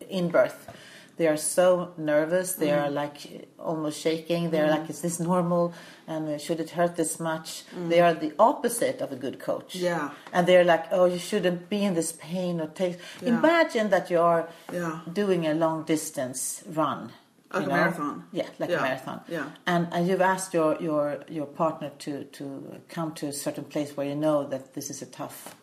in 0.08 0.28
birth, 0.28 0.68
they 1.16 1.26
are 1.28 1.36
so 1.36 1.92
nervous. 1.96 2.54
They 2.54 2.68
Mm. 2.68 2.82
are 2.82 2.90
like 2.90 3.48
almost 3.58 4.00
shaking. 4.00 4.50
They're 4.50 4.70
like, 4.70 4.90
"Is 4.90 5.00
this 5.00 5.18
normal? 5.18 5.72
And 6.06 6.28
uh, 6.28 6.38
should 6.38 6.60
it 6.60 6.70
hurt 6.70 6.94
this 6.96 7.18
much?" 7.18 7.64
They 7.88 8.00
are 8.00 8.14
the 8.14 8.32
opposite 8.38 9.00
of 9.04 9.12
a 9.12 9.16
good 9.16 9.38
coach. 9.38 9.74
Mm. 9.76 9.82
Yeah. 9.82 10.10
and 10.32 10.46
they're 10.46 10.64
like, 10.64 10.84
"Oh, 10.92 11.06
you 11.06 11.18
shouldn't 11.18 11.68
be 11.68 11.80
in 11.88 11.94
this 11.94 12.12
pain 12.12 12.60
or 12.60 12.68
take." 12.68 12.96
Yeah. 13.22 13.38
Imagine 13.38 13.90
that 13.90 14.10
you 14.10 14.20
are 14.20 14.48
Yeah. 14.72 15.00
doing 15.12 15.46
a 15.46 15.54
long 15.54 15.84
distance 15.84 16.62
run. 16.80 17.12
Like 17.52 17.64
you 17.66 17.70
a 17.70 17.74
marathon. 17.74 18.24
Yeah, 18.32 18.48
like 18.58 18.70
Yeah. 18.70 18.78
a 18.80 18.82
marathon. 18.82 19.20
Yeah. 19.28 19.44
And, 19.66 19.86
and 19.92 20.06
you've 20.08 20.20
asked 20.34 20.52
your, 20.52 20.76
your, 20.82 21.20
your 21.28 21.46
partner 21.46 21.90
to, 22.04 22.24
to 22.24 22.44
come 22.88 23.12
to 23.14 23.26
a 23.28 23.32
certain 23.32 23.64
place 23.64 23.96
where 23.96 24.06
you 24.06 24.16
know 24.16 24.44
that 24.48 24.74
this 24.74 24.90
is 24.90 25.00
a 25.00 25.06
tough 25.06 25.54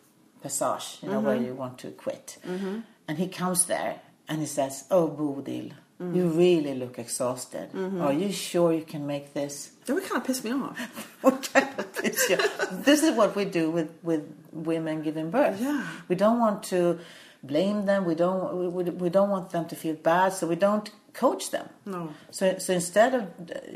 passage, 0.41 0.99
you 1.03 1.09
know, 1.09 1.19
where 1.19 1.35
Mm-hmm. 1.35 1.45
you 1.45 1.53
want 1.53 1.77
to 1.79 1.89
quit. 1.91 2.37
And 3.07 3.17
he 3.17 3.27
comes 3.27 3.65
there 3.65 3.95
and 4.29 4.39
he 4.39 4.45
says, 4.47 4.85
Oh, 4.91 5.07
Bodil, 5.07 5.71
Mm. 6.01 6.15
you 6.15 6.27
really 6.27 6.73
look 6.73 6.97
exhausted. 6.97 7.71
Mm-hmm. 7.71 8.01
Are 8.01 8.11
you 8.11 8.31
sure 8.31 8.73
you 8.73 8.81
can 8.83 9.05
make 9.05 9.33
this? 9.35 9.69
That 9.85 9.93
would 9.93 10.03
kind 10.03 10.17
of 10.21 10.25
piss 10.27 10.43
me 10.43 10.51
off. 10.51 10.75
What 11.21 11.47
kind 11.53 11.69
of 11.77 11.93
picture? 11.93 12.39
this 12.71 13.03
is 13.03 13.15
what 13.15 13.35
we 13.35 13.45
do 13.45 13.69
with, 13.69 13.89
with 14.01 14.23
women 14.51 15.03
giving 15.03 15.29
birth. 15.29 15.61
Yeah. 15.61 15.85
We 16.09 16.15
don't 16.15 16.39
want 16.39 16.63
to 16.73 16.99
blame 17.43 17.85
them. 17.85 18.05
We 18.05 18.15
don't 18.15 18.57
we, 18.57 18.67
we, 18.69 18.83
we 18.89 19.09
don't 19.09 19.29
want 19.29 19.51
them 19.51 19.65
to 19.67 19.75
feel 19.75 19.95
bad, 19.95 20.33
so 20.33 20.47
we 20.47 20.55
don't 20.55 20.89
coach 21.13 21.51
them. 21.51 21.69
No. 21.85 22.09
So 22.31 22.57
so 22.57 22.73
instead 22.73 23.13
of 23.13 23.23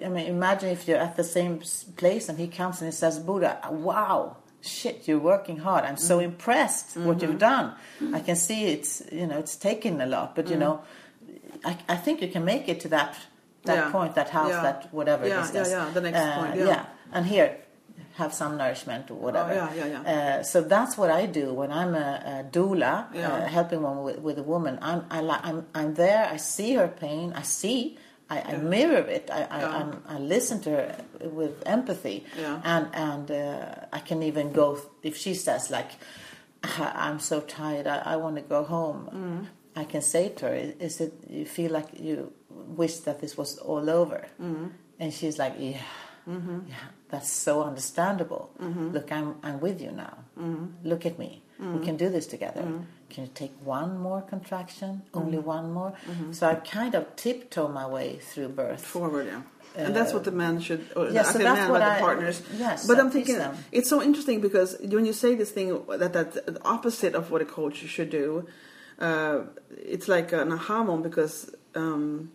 I 0.03 0.09
mean, 0.09 0.25
imagine 0.25 0.69
if 0.69 0.87
you're 0.87 0.97
at 1.09 1.15
the 1.17 1.23
same 1.23 1.61
place 1.97 2.29
and 2.29 2.39
he 2.39 2.47
comes 2.47 2.81
and 2.81 2.87
he 2.91 2.95
says, 3.03 3.19
"Bodil, 3.19 3.55
wow." 3.71 4.37
Shit, 4.67 5.07
you're 5.07 5.19
working 5.33 5.57
hard. 5.57 5.83
I'm 5.85 5.97
so 5.97 6.19
impressed 6.19 6.97
what 6.97 7.21
you've 7.21 7.39
done. 7.39 7.67
I 8.13 8.19
can 8.19 8.35
see 8.35 8.59
it's 8.75 9.01
you 9.11 9.25
know 9.29 9.37
it's 9.39 9.55
taken 9.55 10.01
a 10.01 10.05
lot, 10.05 10.35
but 10.35 10.49
you 10.49 10.57
know, 10.57 10.81
I, 11.65 11.77
I 11.89 11.95
think 11.95 12.21
you 12.21 12.27
can 12.35 12.43
make 12.45 12.67
it 12.69 12.79
to 12.81 12.87
that 12.89 13.15
that 13.63 13.75
Yeah. 13.77 13.91
point, 13.91 14.15
that 14.15 14.29
house, 14.29 14.51
Yeah. 14.51 14.61
that 14.67 14.79
whatever 14.93 15.27
Yeah, 15.27 15.41
distance. 15.41 15.69
yeah, 15.69 15.85
yeah, 15.85 15.93
the 15.93 16.01
next 16.01 16.19
Uh, 16.19 16.39
point, 16.39 16.55
yeah. 16.55 16.85
and 17.11 17.25
here 17.25 17.49
have 18.15 18.33
some 18.33 18.57
nourishment 18.57 19.11
or 19.11 19.15
whatever. 19.25 19.51
Oh, 19.51 19.55
yeah, 19.55 19.73
yeah, 19.85 20.01
yeah. 20.03 20.13
Uh, 20.39 20.43
so 20.43 20.61
that's 20.61 20.97
what 20.97 21.09
I 21.21 21.25
do 21.27 21.53
when 21.53 21.71
I'm 21.71 21.93
a, 21.95 22.09
a 22.33 22.43
doula, 22.55 22.93
Yeah. 23.13 23.27
uh, 23.31 23.47
helping 23.57 23.81
one 23.83 24.03
with, 24.03 24.19
with 24.19 24.37
a 24.39 24.43
woman. 24.53 24.79
I'm 24.81 25.01
I, 25.11 25.21
li- 25.21 25.43
I'm 25.49 25.59
I'm 25.79 25.93
there. 25.95 26.23
I 26.35 26.37
see 26.37 26.71
her 26.79 26.87
pain. 26.87 27.33
I 27.41 27.43
see. 27.43 27.97
I, 28.29 28.41
I 28.41 28.57
mirror 28.57 29.07
it. 29.07 29.29
I 29.31 29.43
I, 29.49 30.15
I 30.15 30.19
listen 30.19 30.59
to 30.61 30.69
her 30.71 30.95
with 31.21 31.63
empathy, 31.65 32.25
and 32.63 32.87
and 32.93 33.31
uh, 33.31 33.75
I 33.93 33.99
can 33.99 34.23
even 34.23 34.51
go 34.51 34.79
if 35.03 35.15
she 35.17 35.33
says 35.33 35.69
like, 35.69 35.91
"Ah, 36.63 36.91
"I'm 37.07 37.19
so 37.19 37.41
tired. 37.41 37.87
I, 37.87 37.99
I 38.13 38.15
want 38.17 38.35
to 38.35 38.41
go 38.41 38.63
home." 38.63 39.09
Mm. 39.13 39.47
I 39.81 39.85
can 39.85 40.01
say 40.01 40.29
to 40.29 40.45
her, 40.47 40.55
"Is 40.79 40.99
it 40.99 41.13
you 41.29 41.45
feel 41.45 41.71
like 41.71 41.87
you 41.99 42.33
wish 42.49 42.97
that 42.99 43.19
this 43.21 43.37
was 43.37 43.57
all 43.59 43.89
over?" 43.89 44.27
Mm. 44.41 44.71
And 44.99 45.13
she's 45.13 45.37
like, 45.37 45.55
"Yeah." 45.57 45.81
Mm-hmm. 46.27 46.59
Yeah, 46.67 46.75
that's 47.09 47.31
so 47.31 47.63
understandable. 47.63 48.51
Look, 48.91 49.11
I'm 49.11 49.35
I'm 49.43 49.61
with 49.61 49.81
you 49.81 49.91
now. 49.91 50.17
Mm-hmm. 50.37 50.89
Look 50.89 51.05
at 51.05 51.17
me. 51.17 51.41
We 51.59 51.83
can 51.83 51.97
do 51.97 52.09
this 52.09 52.27
together. 52.27 52.61
Can 53.09 53.23
you 53.25 53.31
take 53.33 53.53
one 53.63 53.97
more 53.99 54.21
contraction? 54.21 55.01
Only 55.13 55.37
Mm-hmm. 55.37 55.47
one 55.47 55.71
more. 55.73 55.93
So 56.31 56.47
I 56.47 56.55
kind 56.55 56.93
of 56.95 57.15
tiptoe 57.15 57.67
my 57.67 57.87
way 57.87 58.17
through 58.29 58.49
birth. 58.49 58.85
Forward, 58.85 59.27
yeah. 59.27 59.41
And 59.75 59.95
that's 59.95 60.11
what 60.13 60.23
the 60.23 60.31
men 60.31 60.59
should, 60.59 60.81
or 60.95 61.05
Uh, 61.05 61.11
yeah, 61.11 61.21
the 61.21 61.23
so 61.23 61.29
active 61.29 61.41
that's 61.43 61.59
men, 61.61 61.69
what 61.71 61.81
like 61.81 61.91
I- 61.91 61.97
the 61.99 62.01
partners. 62.05 62.41
yes, 62.57 62.87
but 62.87 62.97
I 62.97 63.01
I'm 63.01 63.11
thinking 63.11 63.37
them. 63.37 63.55
it's 63.71 63.89
so 63.89 64.01
interesting 64.01 64.41
because 64.41 64.75
when 64.95 65.05
you 65.05 65.13
say 65.13 65.35
this 65.35 65.51
thing 65.51 65.67
that 66.01 66.13
that 66.13 66.29
the 66.33 66.59
opposite 66.75 67.13
of 67.19 67.29
what 67.31 67.41
a 67.41 67.45
coach 67.45 67.77
should 67.95 68.09
do, 68.09 68.27
uh, 68.99 69.37
it's 69.95 70.07
like 70.07 70.31
an 70.33 70.51
aha 70.51 70.83
moment 70.83 71.03
because 71.03 71.35
um, 71.75 72.31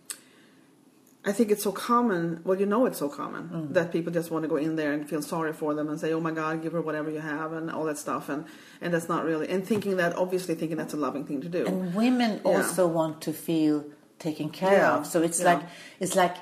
I 1.25 1.31
think 1.31 1.51
it's 1.53 1.63
so 1.63 1.71
common. 1.73 2.41
Well, 2.45 2.59
you 2.59 2.67
know, 2.67 2.85
it's 2.87 2.99
so 2.99 3.09
common 3.09 3.49
Mm. 3.49 3.75
that 3.75 3.93
people 3.93 4.13
just 4.13 4.31
want 4.33 4.43
to 4.43 4.49
go 4.49 4.57
in 4.57 4.75
there 4.77 4.93
and 4.93 5.09
feel 5.09 5.23
sorry 5.23 5.53
for 5.53 5.73
them 5.73 5.89
and 5.89 6.01
say, 6.01 6.13
"Oh 6.13 6.21
my 6.21 6.33
God, 6.33 6.63
give 6.65 6.73
her 6.73 6.81
whatever 6.83 7.11
you 7.11 7.21
have" 7.21 7.53
and 7.53 7.71
all 7.71 7.85
that 7.85 7.99
stuff, 7.99 8.29
and 8.29 8.45
and 8.81 8.93
that's 8.93 9.09
not 9.09 9.25
really 9.25 9.49
and 9.49 9.65
thinking 9.65 9.97
that 9.99 10.17
obviously 10.17 10.55
thinking 10.57 10.77
that's 10.77 10.95
a 10.95 10.97
loving 11.07 11.25
thing 11.25 11.41
to 11.43 11.49
do. 11.49 11.65
And 11.67 11.95
women 11.95 12.33
Yeah. 12.45 12.51
also 12.53 12.89
want 12.89 13.21
to 13.27 13.33
feel 13.33 13.85
taken 14.19 14.49
care 14.51 14.79
Yeah, 14.79 14.97
of. 14.97 15.07
So 15.07 15.23
it's 15.23 15.39
yeah. 15.41 15.51
like 15.55 15.63
it's 16.01 16.17
like 16.17 16.37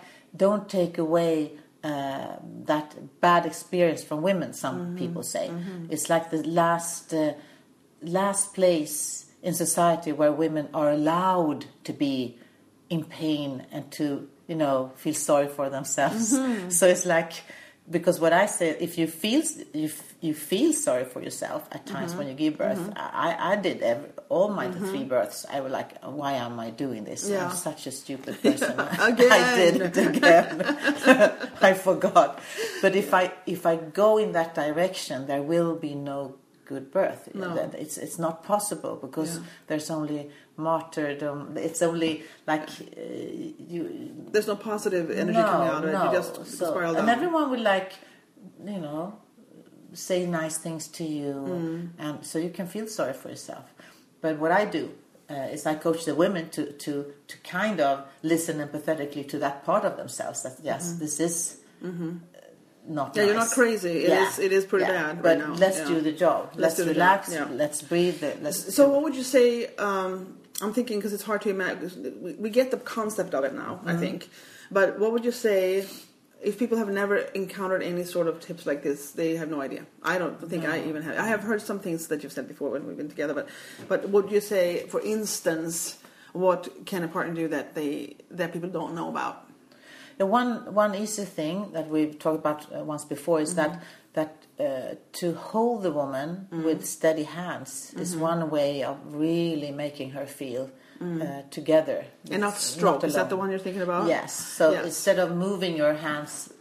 don't 0.45 0.67
take 0.69 0.97
away 0.99 1.53
uh, 1.83 2.37
that 2.67 2.89
bad 3.21 3.43
experience 3.47 4.03
from 4.03 4.19
women. 4.23 4.53
Some 4.55 4.77
Mm-hmm. 4.81 4.97
people 5.03 5.23
say 5.23 5.51
it's 5.91 6.09
like 6.15 6.31
the 6.31 6.43
last 6.61 7.13
uh, 7.13 7.33
last 8.03 8.55
place 8.55 9.27
in 9.43 9.53
society 9.55 10.13
where 10.13 10.33
women 10.33 10.69
are 10.75 10.91
allowed 10.91 11.67
to 11.85 11.93
be 11.93 12.39
in 12.89 13.05
pain 13.05 13.67
and 13.73 13.91
to 13.93 14.29
you 14.51 14.57
know 14.57 14.93
feel 14.97 15.15
sorry 15.15 15.49
for 15.49 15.71
themselves. 15.71 16.35
Mm-hmm. 16.35 16.71
So 16.71 16.87
it's 16.89 17.07
like 17.07 17.33
because 17.91 18.21
what 18.21 18.33
I 18.33 18.47
say, 18.47 18.71
if 18.79 18.99
you 18.99 19.07
feel 19.09 19.43
you, 19.75 19.91
you 20.21 20.33
feel 20.35 20.73
sorry 20.73 21.05
for 21.05 21.21
yourself 21.23 21.67
at 21.73 21.87
times 21.87 22.11
Mm-hmm. 22.11 22.19
when 22.19 22.29
you 22.29 22.35
give 22.35 22.55
birth, 22.59 22.83
I, 22.95 23.53
I 23.53 23.57
did 23.57 23.83
every, 23.83 24.11
all 24.29 24.49
my 24.49 24.71
three 24.71 25.03
births. 25.03 25.45
I 25.51 25.59
was 25.61 25.73
like, 25.73 25.99
why 26.05 26.33
am 26.35 26.61
I 26.61 26.71
doing 26.71 27.03
this? 27.05 27.29
Yeah. 27.29 27.47
I'm 27.47 27.57
such 27.57 27.87
a 27.87 27.91
stupid 27.91 28.41
person. 28.43 28.79
Again. 29.11 29.33
I 29.33 29.57
did 29.57 29.75
it 29.83 29.97
again. 29.97 30.63
I 31.61 31.75
forgot. 31.75 32.39
But 32.83 32.95
if 32.95 33.13
I 33.13 33.33
if 33.47 33.67
I 33.67 33.75
go 33.77 34.19
in 34.19 34.33
that 34.33 34.55
direction, 34.55 35.27
there 35.27 35.43
will 35.43 35.75
be 35.75 35.95
no 35.95 36.37
good 36.73 36.87
birth. 36.99 37.23
No. 37.35 37.49
It's 37.85 37.97
it's 38.07 38.19
not 38.27 38.37
possible 38.53 38.95
because 39.07 39.31
Yeah. 39.37 39.45
there's 39.69 39.89
only 39.99 40.21
martyrdom. 40.67 41.39
It's 41.69 41.83
only 41.91 42.13
like 42.53 42.69
uh, 42.71 43.73
you. 43.73 43.81
There's 44.33 44.49
no 44.55 44.57
positive 44.73 45.07
energy 45.23 45.43
coming 45.53 45.69
out 45.75 45.85
of 45.85 45.91
it. 45.91 45.99
You 46.05 46.11
just 46.21 46.35
So- 46.59 46.71
spiral 46.71 46.95
and 47.01 47.09
everyone 47.17 47.47
will 47.53 47.65
like, 47.75 47.93
you 48.75 48.81
know, 48.87 49.03
say 50.09 50.19
nice 50.43 50.57
things 50.67 50.83
to 50.99 51.05
you, 51.05 51.35
Mm. 51.35 51.81
and 52.05 52.15
so 52.31 52.39
you 52.39 52.51
can 52.59 52.67
feel 52.75 52.87
sorry 52.99 53.15
for 53.23 53.29
yourself. 53.35 53.67
But 54.23 54.33
what 54.43 54.53
I 54.63 54.65
do 54.79 54.85
uh, 55.35 55.55
is 55.55 55.61
I 55.67 55.75
coach 55.87 56.01
the 56.05 56.15
women 56.25 56.45
to 56.57 56.63
to 56.85 56.93
to 57.31 57.35
kind 57.59 57.79
of 57.89 57.95
listen 58.23 58.57
empathetically 58.67 59.25
to 59.33 59.37
that 59.45 59.57
part 59.69 59.85
of 59.85 59.93
themselves. 60.01 60.43
That 60.45 60.55
yes, 60.63 60.83
this 61.03 61.21
is. 61.29 61.37
uh, 61.83 62.30
Not. 62.89 63.15
Yeah, 63.15 63.25
you're 63.25 63.35
not 63.35 63.41
nice. 63.43 63.55
crazy. 63.55 64.05
It 64.05 64.11
is- 64.11 64.39
it 64.39 64.53
is 64.53 64.65
pretty 64.65 64.87
bad 64.87 65.17
right 65.17 65.23
But 65.23 65.39
now. 65.39 65.55
let's 65.55 65.79
Yeah. 65.79 65.89
do 65.89 66.01
the 66.01 66.13
job. 66.13 66.51
Let's 66.55 66.59
Let's, 66.61 66.77
do 66.77 66.85
the 66.85 66.95
job, 66.95 67.21
relax. 67.27 67.33
yeah. 67.33 67.47
Let's 67.51 67.83
breathe. 67.83 68.23
Let's 68.43 68.75
So, 68.75 68.89
what 68.89 69.03
would 69.03 69.15
you 69.15 69.23
say? 69.23 69.75
Um, 69.77 70.39
I'm 70.63 70.73
thinking 70.73 70.99
because 70.99 71.13
it's 71.13 71.23
hard 71.23 71.43
to 71.43 71.51
imagine. 71.51 72.37
We, 72.39 72.51
get 72.51 72.71
the 72.71 72.77
concept 72.79 73.35
of 73.35 73.45
it 73.45 73.55
now, 73.55 73.77
Mm-hmm. 73.81 73.89
I 73.89 73.97
think. 73.97 74.29
But 74.71 74.99
what 74.99 75.13
would 75.13 75.25
you 75.25 75.33
say 75.33 75.85
if 76.43 76.59
people 76.59 76.79
have 76.79 76.89
never 76.91 77.17
encountered 77.43 77.83
any 77.83 78.05
sort 78.05 78.27
of 78.27 78.41
tips 78.41 78.67
like 78.67 78.83
this? 78.83 79.13
They 79.13 79.37
have 79.37 79.51
no 79.51 79.61
idea. 79.61 79.83
I 80.03 80.19
don't 80.19 80.37
think 80.51 80.65
I 80.65 80.81
even 80.89 81.03
have. 81.03 81.19
I 81.19 81.29
have 81.29 81.43
heard 81.43 81.63
some 81.63 81.79
things 81.81 82.09
that 82.09 82.23
you've 82.23 82.33
said 82.33 82.49
before 82.49 82.71
when 82.71 82.87
we've 82.87 82.97
been 82.97 83.09
together. 83.09 83.35
But, 83.35 83.49
but 83.89 84.09
would 84.09 84.31
you 84.31 84.41
say, 84.41 84.87
for 84.89 85.01
instance, 85.01 85.97
what 86.33 86.87
can 86.87 87.03
a 87.05 87.09
partner 87.09 87.35
do 87.35 87.49
that 87.49 87.75
they 87.75 88.17
that 88.31 88.53
people 88.53 88.69
don't 88.71 88.95
know 88.95 89.09
about? 89.09 89.47
The 90.21 90.27
one 90.27 90.75
one 90.75 90.95
easy 91.05 91.25
thing 91.25 91.57
that 91.73 91.87
we've 91.89 92.19
talked 92.19 92.41
about 92.45 92.61
uh, 92.67 92.85
once 92.93 93.05
before 93.15 93.41
is 93.41 93.55
Mm-hmm. 93.55 93.73
that 93.73 93.83
that 94.19 94.33
uh, 94.59 94.95
to 95.21 95.27
hold 95.53 95.83
the 95.83 95.91
woman 96.03 96.29
with 96.67 96.81
steady 96.85 97.25
hands 97.41 97.95
is 98.03 98.11
Mm-hmm. 98.13 98.31
one 98.31 98.43
way 98.57 98.73
of 98.91 98.97
really 99.27 99.71
making 99.85 100.11
her 100.19 100.27
feel 100.27 100.65
uh, 101.01 101.43
together 101.59 101.99
Mm. 102.27 102.33
And 102.35 102.41
not 102.43 102.57
stroke. 102.73 103.05
Is 103.05 103.15
that 103.15 103.29
the 103.31 103.37
one 103.43 103.49
you're 103.51 103.65
thinking 103.69 103.83
about? 103.89 104.03
Yes. 104.17 104.31
So 104.59 104.65
Yes. 104.73 104.85
instead 104.91 105.19
of 105.25 105.29
moving 105.47 105.75
your 105.83 105.95
hands 106.09 106.53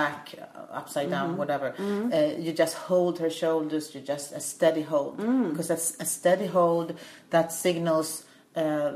back, 0.00 0.22
uh, 0.34 0.78
upside 0.80 1.08
down, 1.10 1.26
Mm-hmm. 1.28 1.38
whatever, 1.42 1.68
uh, 1.78 2.42
you 2.44 2.52
just 2.62 2.74
hold 2.90 3.14
her 3.24 3.30
shoulders. 3.30 3.94
You 3.94 4.00
just 4.14 4.26
a 4.32 4.40
steady 4.40 4.82
hold 4.92 5.12
Mm. 5.18 5.50
because 5.50 5.68
that's 5.72 5.88
a 6.00 6.04
steady 6.18 6.46
hold 6.58 6.88
that 7.30 7.52
signals. 7.52 8.24
Uh, 8.62 8.92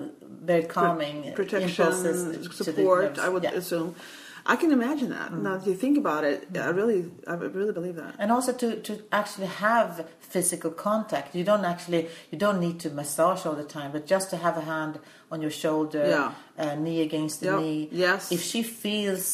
very 0.53 0.65
calming 0.77 1.19
protection, 1.41 1.69
impulses 1.71 2.19
to 2.57 2.63
the 2.65 2.65
support. 2.65 3.13
I 3.27 3.29
would 3.33 3.45
Yeah. 3.45 3.61
assume. 3.61 3.91
I 4.53 4.57
can 4.63 4.71
imagine 4.81 5.09
that. 5.19 5.29
Now 5.47 5.55
that 5.59 5.67
you 5.71 5.77
think 5.85 5.97
about 6.05 6.23
it, 6.33 6.39
I 6.69 6.71
really, 6.81 7.01
I 7.33 7.35
really 7.59 7.75
believe 7.79 7.97
that. 8.03 8.13
and 8.23 8.29
also 8.37 8.53
to, 8.63 8.69
to 8.89 8.93
actually 9.21 9.51
have 9.69 9.91
physical 10.35 10.71
contact 10.89 11.27
you 11.39 11.45
don't 11.51 11.67
actually 11.75 12.03
you 12.33 12.39
don't 12.45 12.61
need 12.67 12.77
to 12.85 12.89
massage 13.01 13.41
all 13.47 13.57
the 13.65 13.69
time 13.79 13.91
but 13.97 14.03
just 14.15 14.27
to 14.33 14.37
have 14.47 14.55
a 14.63 14.65
hand 14.75 14.95
on 15.33 15.39
your 15.45 15.55
shoulder 15.65 16.05
Yeah. 16.17 16.29
uh, 16.63 16.75
knee 16.85 17.01
against 17.09 17.37
the 17.43 17.51
Yep. 17.53 17.59
knee 17.61 17.83
Yes. 18.07 18.21
if 18.37 18.41
she 18.51 18.61
feels 18.85 19.27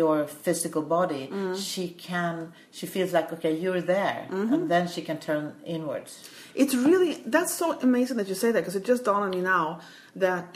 your 0.00 0.16
physical 0.44 0.82
body 0.96 1.24
Mm. 1.32 1.54
she 1.70 1.84
can 2.08 2.34
she 2.78 2.86
feels 2.94 3.10
like 3.16 3.28
okay 3.36 3.52
you're 3.62 3.84
there 3.96 4.20
Mm-hmm. 4.30 4.52
and 4.54 4.62
then 4.72 4.84
she 4.94 5.00
can 5.08 5.18
turn 5.28 5.44
inwards 5.76 6.12
It's 6.56 6.74
really 6.74 7.22
that's 7.26 7.52
so 7.52 7.78
amazing 7.80 8.16
that 8.16 8.28
you 8.28 8.34
say 8.34 8.50
that 8.50 8.60
because 8.60 8.76
it 8.76 8.84
just 8.84 9.04
dawned 9.04 9.24
on 9.24 9.30
me 9.30 9.42
now 9.42 9.80
that 10.16 10.54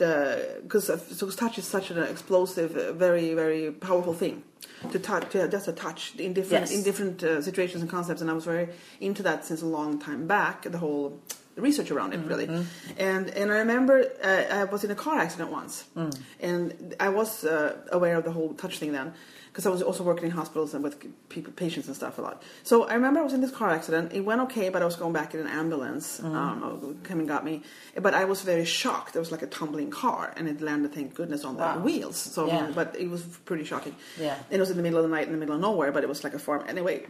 because 0.63 0.89
uh, 0.89 0.97
so 0.97 1.29
touch 1.31 1.59
is 1.59 1.67
such 1.67 1.91
an 1.91 1.99
explosive, 2.03 2.75
uh, 2.77 2.93
very 2.95 3.35
very 3.35 3.71
powerful 3.71 4.15
thing 4.15 4.43
to 4.93 4.99
touch, 4.99 5.29
to, 5.33 5.47
just 5.49 5.69
a 5.69 5.73
touch 5.73 6.15
in 6.17 6.33
different 6.33 6.63
Yes. 6.63 6.73
in 6.77 6.83
different 6.83 7.23
uh, 7.23 7.43
situations 7.43 7.83
and 7.83 7.91
concepts, 7.91 8.23
and 8.23 8.31
I 8.31 8.33
was 8.33 8.47
very 8.47 8.69
into 9.01 9.23
that 9.25 9.45
since 9.45 9.61
a 9.61 9.67
long 9.67 9.99
time 9.99 10.27
back. 10.27 10.63
The 10.63 10.79
whole 10.79 11.21
research 11.57 11.91
around 11.91 12.15
it 12.15 12.21
really, 12.27 12.49
and 12.97 13.29
and 13.29 13.53
I 13.53 13.59
remember 13.59 14.05
uh, 14.25 14.61
I 14.61 14.65
was 14.65 14.85
in 14.85 14.91
a 14.91 14.95
car 14.95 15.19
accident 15.19 15.51
once, 15.51 15.85
and 16.41 16.95
I 16.99 17.11
was 17.11 17.45
uh, 17.45 17.77
aware 17.93 18.17
of 18.17 18.25
the 18.25 18.33
whole 18.33 18.55
touch 18.55 18.79
thing 18.79 18.93
then 18.93 19.13
because 19.51 19.67
I 19.67 19.71
was 19.71 19.83
also 19.83 20.05
working 20.05 20.27
in 20.27 20.31
hospitals 20.31 20.75
and 20.75 20.85
with 20.85 20.97
people, 21.29 21.53
patients 21.53 21.89
and 21.89 21.97
stuff 21.97 22.19
a 22.19 22.23
lot. 22.23 22.43
So 22.63 22.87
I 22.87 22.95
remember 22.95 23.19
I 23.19 23.25
was 23.25 23.33
in 23.33 23.41
this 23.41 23.51
car 23.51 23.71
accident. 23.71 24.13
It 24.13 24.21
went 24.21 24.41
okay, 24.43 24.69
but 24.69 24.81
I 24.81 24.85
was 24.85 24.95
going 24.95 25.13
back 25.13 25.35
in 25.35 25.41
an 25.41 25.49
ambulance. 25.49 26.21
Mm-hmm. 26.21 26.37
Um, 26.37 26.63
uh, 26.63 27.09
came 27.09 27.19
and 27.19 27.27
got 27.27 27.45
me, 27.45 27.63
but 28.01 28.15
I 28.15 28.25
was 28.25 28.43
very 28.43 28.65
shocked. 28.65 29.13
There 29.13 29.21
was 29.21 29.33
like 29.33 29.43
a 29.43 29.49
tumbling 29.49 29.91
car, 29.91 30.33
and 30.37 30.49
it 30.49 30.61
landed, 30.61 30.95
thank 30.95 31.15
goodness, 31.15 31.45
on 31.45 31.57
Wow. 31.57 31.75
the 31.75 31.81
wheels. 31.81 32.17
So, 32.17 32.47
Yeah. 32.47 32.71
but 32.75 32.95
it 32.97 33.11
was 33.11 33.23
pretty 33.45 33.65
shocking. 33.65 33.97
Yeah. 34.19 34.37
And 34.51 34.59
it 34.59 34.61
was 34.61 34.71
in 34.71 34.77
the 34.77 34.85
middle 34.85 34.99
of 34.99 35.05
the 35.05 35.15
night, 35.15 35.27
in 35.27 35.33
the 35.33 35.39
middle 35.39 35.57
of 35.57 35.61
nowhere, 35.61 35.91
but 35.91 36.05
it 36.05 36.09
was 36.09 36.23
like 36.23 36.35
a 36.35 36.39
farm. 36.39 36.65
Anyway, 36.69 37.07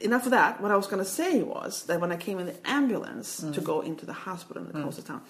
enough 0.00 0.26
of 0.26 0.32
that. 0.32 0.60
What 0.60 0.70
I 0.70 0.76
was 0.76 0.86
going 0.86 1.02
to 1.02 1.10
say 1.10 1.42
was 1.42 1.84
that 1.84 2.00
when 2.00 2.12
I 2.12 2.16
came 2.16 2.38
in 2.38 2.46
the 2.46 2.68
ambulance 2.68 3.38
to 3.38 3.46
mm. 3.46 3.64
go 3.64 3.80
into 3.80 4.04
the 4.04 4.12
hospital 4.12 4.62
in 4.62 4.68
the 4.68 4.78
mm. 4.78 4.82
closest 4.82 5.06
town. 5.06 5.22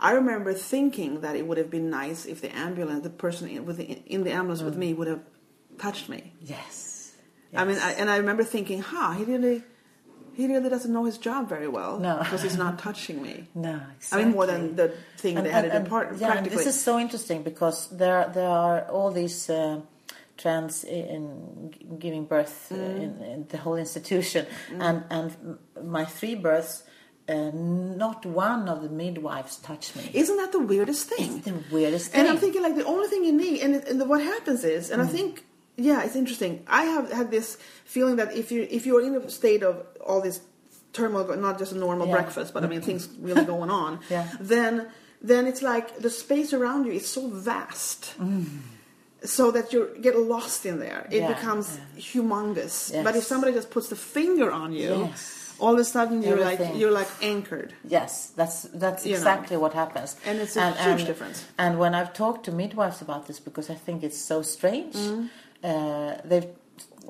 I 0.00 0.12
remember 0.12 0.52
thinking 0.52 1.20
that 1.20 1.36
it 1.36 1.46
would 1.46 1.58
have 1.58 1.70
been 1.70 1.88
nice 1.88 2.26
if 2.26 2.40
the 2.40 2.54
ambulance, 2.54 3.02
the 3.04 3.10
person 3.10 3.48
in, 3.48 3.64
with 3.64 3.76
the, 3.76 3.84
in 3.84 4.24
the 4.24 4.32
ambulance 4.32 4.62
with 4.62 4.74
mm. 4.74 4.78
me, 4.78 4.94
would 4.94 5.08
have 5.08 5.20
touched 5.78 6.08
me. 6.08 6.32
yes, 6.40 7.12
I 7.54 7.64
mean, 7.64 7.78
I, 7.78 7.92
and 7.92 8.08
I 8.10 8.16
remember 8.16 8.44
thinking, 8.44 8.80
"Ha, 8.82 9.12
he 9.18 9.24
really, 9.24 9.62
he 10.32 10.46
really 10.46 10.70
doesn't 10.70 10.92
know 10.92 11.04
his 11.04 11.18
job 11.18 11.48
very 11.48 11.68
well 11.68 11.98
No. 11.98 12.18
because 12.18 12.42
he's 12.42 12.56
not 12.56 12.78
touching 12.86 13.20
me." 13.22 13.48
no 13.54 13.80
exactly. 13.96 14.22
I 14.22 14.24
mean, 14.24 14.32
more 14.34 14.46
than 14.46 14.76
the 14.76 14.88
thing 15.18 15.34
they 15.42 15.50
had 15.50 15.64
in 15.66 15.84
part, 15.86 16.06
yeah, 16.08 16.12
and 16.12 16.18
practically. 16.32 16.56
this 16.64 16.66
is 16.74 16.80
so 16.80 16.98
interesting 16.98 17.42
because 17.42 17.88
there 17.90 18.30
there 18.34 18.48
are 18.48 18.82
all 18.90 19.10
these 19.10 19.50
uh, 19.50 19.80
trends 20.36 20.84
in, 20.84 21.04
in 21.84 21.98
giving 21.98 22.24
birth 22.24 22.68
Mm. 22.70 23.02
in, 23.04 23.10
in 23.32 23.46
the 23.48 23.58
whole 23.58 23.76
institution, 23.76 24.46
and 24.80 25.04
and 25.10 25.58
my 25.84 26.04
three 26.06 26.34
births, 26.34 26.84
uh, 27.28 27.50
not 27.52 28.24
one 28.26 28.68
of 28.68 28.82
the 28.82 28.88
midwives 28.88 29.56
touched 29.68 29.94
me. 29.96 30.04
Isn't 30.14 30.36
that 30.42 30.52
the 30.52 30.58
weirdest 30.72 31.08
thing? 31.12 31.36
It's 31.38 31.46
the 31.46 31.60
weirdest 31.76 32.06
thing. 32.12 32.20
And 32.20 32.28
I'm 32.30 32.38
thinking 32.38 32.62
like 32.62 32.76
the 32.76 32.86
only 32.86 33.08
thing 33.08 33.24
you 33.24 33.32
need, 33.44 33.60
and, 33.60 33.74
it, 33.76 33.88
and 33.88 34.08
what 34.08 34.20
happens 34.22 34.64
is, 34.64 34.90
and 34.90 35.02
I 35.02 35.06
Mm. 35.06 35.10
think, 35.16 35.44
yeah, 35.76 36.02
it's 36.04 36.16
interesting. 36.16 36.62
I 36.66 36.84
have 36.84 37.10
had 37.12 37.30
this 37.30 37.56
feeling 37.84 38.16
that 38.16 38.34
if 38.36 38.52
you 38.52 38.66
if 38.70 38.86
you're 38.86 39.02
in 39.02 39.14
a 39.14 39.30
state 39.30 39.62
of 39.62 39.74
all 40.06 40.20
this 40.20 40.40
turmoil, 40.92 41.24
not 41.36 41.58
just 41.58 41.72
a 41.72 41.78
normal 41.78 42.06
Yeah. 42.06 42.14
breakfast, 42.16 42.52
but 42.54 42.62
I 42.64 42.66
mean 42.68 42.82
things 42.82 43.08
really 43.20 43.44
going 43.44 43.70
on, 43.70 44.00
Yeah. 44.10 44.28
then 44.40 44.86
then 45.22 45.46
it's 45.46 45.62
like 45.62 45.98
the 45.98 46.10
space 46.10 46.52
around 46.52 46.86
you 46.86 46.92
is 46.92 47.06
so 47.06 47.28
vast. 47.28 48.14
So 49.24 49.52
that 49.52 49.72
you 49.72 49.96
get 50.00 50.18
lost 50.18 50.66
in 50.66 50.80
there, 50.80 51.06
it 51.10 51.20
Yeah, 51.22 51.32
becomes 51.32 51.78
humongous. 51.96 52.90
Yes. 52.92 53.04
But 53.04 53.14
if 53.14 53.22
somebody 53.24 53.52
just 53.52 53.70
puts 53.70 53.88
the 53.88 53.94
finger 53.96 54.50
on 54.50 54.72
you, 54.72 55.06
Yes. 55.06 55.54
all 55.60 55.74
of 55.74 55.78
a 55.78 55.84
sudden 55.84 56.22
you're 56.22 56.40
like 56.50 56.60
you're 56.74 56.90
like 56.90 57.08
anchored. 57.22 57.72
Yes, 57.84 58.32
that's 58.34 58.62
that's 58.74 59.06
You 59.06 59.12
know. 59.12 59.18
exactly 59.18 59.56
what 59.56 59.72
happens, 59.74 60.16
And 60.26 60.40
it's 60.40 60.56
a 60.56 60.72
huge 60.72 61.04
difference. 61.06 61.44
And 61.56 61.78
when 61.78 61.94
I've 61.94 62.12
talked 62.12 62.42
to 62.46 62.52
midwives 62.52 63.00
about 63.00 63.26
this, 63.28 63.38
because 63.38 63.70
I 63.70 63.76
think 63.86 64.02
it's 64.02 64.18
so 64.32 64.42
strange, 64.42 64.96
Mm. 64.96 65.28
Uh, 65.62 66.16
they've 66.24 66.48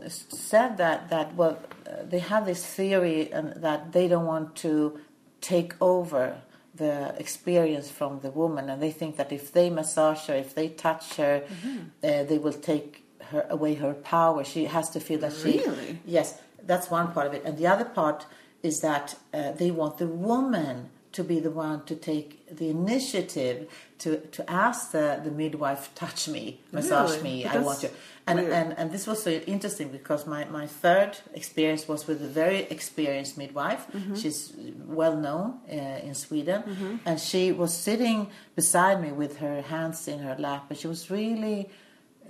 said 0.08 0.76
that 0.78 1.10
that 1.10 1.34
well, 1.34 1.58
uh, 1.86 2.02
they 2.08 2.18
have 2.18 2.46
this 2.46 2.64
theory 2.64 3.32
and 3.32 3.52
that 3.62 3.92
they 3.92 4.08
don't 4.08 4.26
want 4.26 4.56
to 4.56 4.98
take 5.40 5.74
over 5.80 6.40
the 6.74 7.14
experience 7.18 7.90
from 7.90 8.20
the 8.20 8.30
woman, 8.30 8.70
and 8.70 8.80
they 8.82 8.90
think 8.90 9.16
that 9.16 9.30
if 9.32 9.52
they 9.52 9.68
massage 9.70 10.26
her, 10.28 10.34
if 10.34 10.54
they 10.54 10.68
touch 10.68 11.16
her, 11.16 11.42
Mm-hmm. 11.42 11.78
uh, 12.02 12.24
they 12.24 12.38
will 12.38 12.54
take 12.72 13.04
her 13.30 13.46
away 13.50 13.74
her 13.74 13.92
power. 13.94 14.42
She 14.44 14.64
has 14.66 14.88
to 14.90 15.00
feel 15.00 15.20
that 15.20 15.32
she 15.34 15.58
Really? 15.58 15.98
Yes, 16.06 16.38
that's 16.66 16.90
one 16.90 17.12
part 17.12 17.26
of 17.26 17.34
it. 17.34 17.42
And 17.44 17.58
the 17.58 17.66
other 17.66 17.84
part 17.84 18.26
is 18.62 18.80
that 18.80 19.16
uh, 19.34 19.52
they 19.52 19.70
want 19.70 19.98
the 19.98 20.06
woman 20.06 20.88
to 21.12 21.22
be 21.24 21.40
the 21.40 21.50
one 21.50 21.84
to 21.84 21.94
take 21.94 22.56
the 22.56 22.68
initiative 22.68 23.68
to, 23.98 24.18
to 24.18 24.50
ask 24.50 24.92
the, 24.92 25.20
the 25.22 25.30
midwife, 25.30 25.94
touch 25.94 26.28
me, 26.28 26.60
massage 26.72 27.10
Really? 27.10 27.22
me, 27.22 27.44
But 27.44 27.56
I 27.56 27.58
want 27.60 27.82
you. 27.82 27.90
And, 28.26 28.38
weird. 28.38 28.52
and, 28.52 28.78
and 28.78 28.92
this 28.92 29.06
was 29.06 29.22
so 29.22 29.30
interesting 29.30 29.88
because 29.88 30.26
my, 30.26 30.44
my 30.46 30.66
third 30.66 31.18
experience 31.34 31.86
was 31.88 32.06
with 32.06 32.22
a 32.22 32.28
very 32.28 32.60
experienced 32.76 33.36
midwife. 33.36 33.86
Mm-hmm. 33.92 34.14
She's 34.14 34.52
well 34.86 35.16
known 35.16 35.58
uh, 35.70 35.74
in 35.74 36.14
Sweden. 36.14 37.00
And 37.04 37.20
she 37.20 37.52
was 37.52 37.72
sitting 37.76 38.28
beside 38.54 39.02
me 39.02 39.12
with 39.12 39.38
her 39.38 39.62
hands 39.62 40.08
in 40.08 40.20
her 40.20 40.36
lap. 40.38 40.66
And 40.70 40.78
she 40.78 40.86
was 40.86 41.10
really 41.10 41.68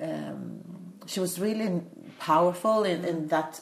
um, 0.01 0.61
she 1.07 1.21
was 1.21 1.39
really 1.39 1.83
powerful 2.19 2.85
in, 2.85 3.05
in 3.05 3.29
that 3.29 3.61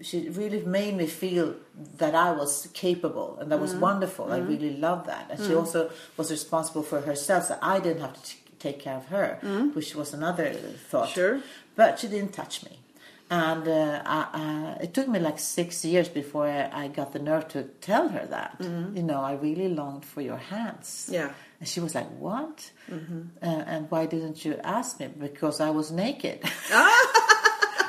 she 0.00 0.28
really 0.28 0.62
made 0.62 0.94
me 0.96 1.06
feel 1.06 1.54
that 1.98 2.14
I 2.14 2.32
was 2.32 2.68
capable 2.74 3.38
and 3.40 3.50
that 3.50 3.60
was 3.60 3.72
mm-hmm. 3.72 3.80
wonderful. 3.80 4.32
I 4.32 4.38
mm-hmm. 4.38 4.48
really 4.48 4.76
loved 4.76 5.06
that. 5.06 5.30
And 5.30 5.38
she 5.40 5.52
mm. 5.52 5.58
also 5.58 5.90
was 6.16 6.30
responsible 6.30 6.82
for 6.82 7.00
herself, 7.00 7.44
so 7.44 7.58
I 7.62 7.80
didn't 7.80 8.02
have 8.02 8.14
to 8.14 8.30
t- 8.30 8.38
take 8.58 8.78
care 8.80 8.96
of 8.96 9.06
her, 9.06 9.38
mm. 9.42 9.74
which 9.74 9.94
was 9.94 10.12
another 10.12 10.52
thought. 10.52 11.08
Sure. 11.08 11.40
But 11.74 11.98
she 11.98 12.08
didn't 12.08 12.32
touch 12.32 12.64
me. 12.64 12.78
And 13.28 13.66
uh, 13.66 14.02
I, 14.04 14.28
I, 14.32 14.82
it 14.84 14.94
took 14.94 15.08
me 15.08 15.18
like 15.18 15.40
six 15.40 15.84
years 15.84 16.08
before 16.08 16.46
I, 16.46 16.84
I 16.84 16.88
got 16.88 17.12
the 17.12 17.18
nerve 17.18 17.48
to 17.48 17.64
tell 17.80 18.08
her 18.08 18.24
that. 18.26 18.58
Mm-hmm. 18.60 18.96
You 18.96 19.02
know, 19.02 19.20
I 19.20 19.32
really 19.32 19.68
longed 19.68 20.04
for 20.04 20.20
your 20.20 20.36
hands. 20.36 21.08
Yeah. 21.10 21.32
And 21.58 21.68
she 21.68 21.80
was 21.80 21.94
like, 21.94 22.08
What? 22.18 22.70
Uh, 23.42 23.46
and 23.46 23.90
why 23.90 24.06
didn't 24.06 24.44
you 24.44 24.60
ask 24.62 25.00
me? 25.00 25.08
Because 25.08 25.60
I 25.60 25.70
was 25.70 25.90
naked. 25.90 26.40
Ah! 26.72 27.32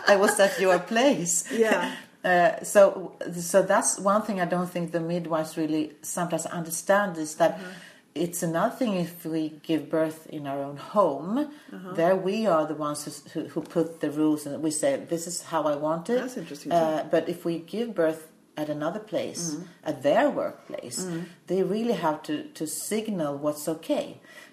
I 0.08 0.16
was 0.16 0.40
at 0.40 0.60
your 0.60 0.80
place. 0.80 1.44
Yeah. 1.52 1.96
Uh, 2.24 2.64
so, 2.64 3.14
so 3.40 3.62
that's 3.62 4.00
one 4.00 4.22
thing 4.24 4.42
I 4.42 4.46
don't 4.46 4.70
think 4.70 4.92
the 4.92 5.00
midwives 5.00 5.56
really 5.58 5.94
sometimes 6.02 6.46
understand 6.46 7.18
is 7.18 7.36
that 7.36 7.52
Mm-hmm. 7.58 8.24
it's 8.26 8.42
another 8.44 8.76
thing 8.76 8.94
if 8.96 9.24
we 9.26 9.44
give 9.64 9.90
birth 9.90 10.26
in 10.38 10.48
our 10.48 10.62
own 10.64 10.78
home. 10.78 11.38
Uh-huh. 11.38 11.94
There 11.94 12.16
we 12.16 12.48
are 12.48 12.66
the 12.66 12.74
ones 12.88 13.00
who, 13.06 13.12
who, 13.34 13.48
who 13.50 13.62
put 13.62 13.88
the 14.02 14.10
rules 14.10 14.46
and 14.48 14.62
we 14.64 14.72
say 14.72 14.98
this 15.10 15.28
is 15.28 15.42
how 15.52 15.62
I 15.74 15.76
want 15.76 16.10
it. 16.10 16.20
That's 16.20 16.38
interesting, 16.38 16.72
Uh, 16.72 17.06
but 17.12 17.30
if 17.30 17.46
we 17.46 17.60
give 17.60 17.94
birth 17.94 18.22
at 18.58 18.70
another 18.70 19.00
place, 19.00 19.44
Mm-hmm. 19.54 19.90
at 19.90 20.02
their 20.02 20.30
workplace, 20.42 21.00
they 21.46 21.62
really 21.76 21.94
have 21.94 22.18
to, 22.24 22.36
to 22.60 22.66
signal 22.66 23.38
what's 23.38 23.68
okay. 23.76 24.08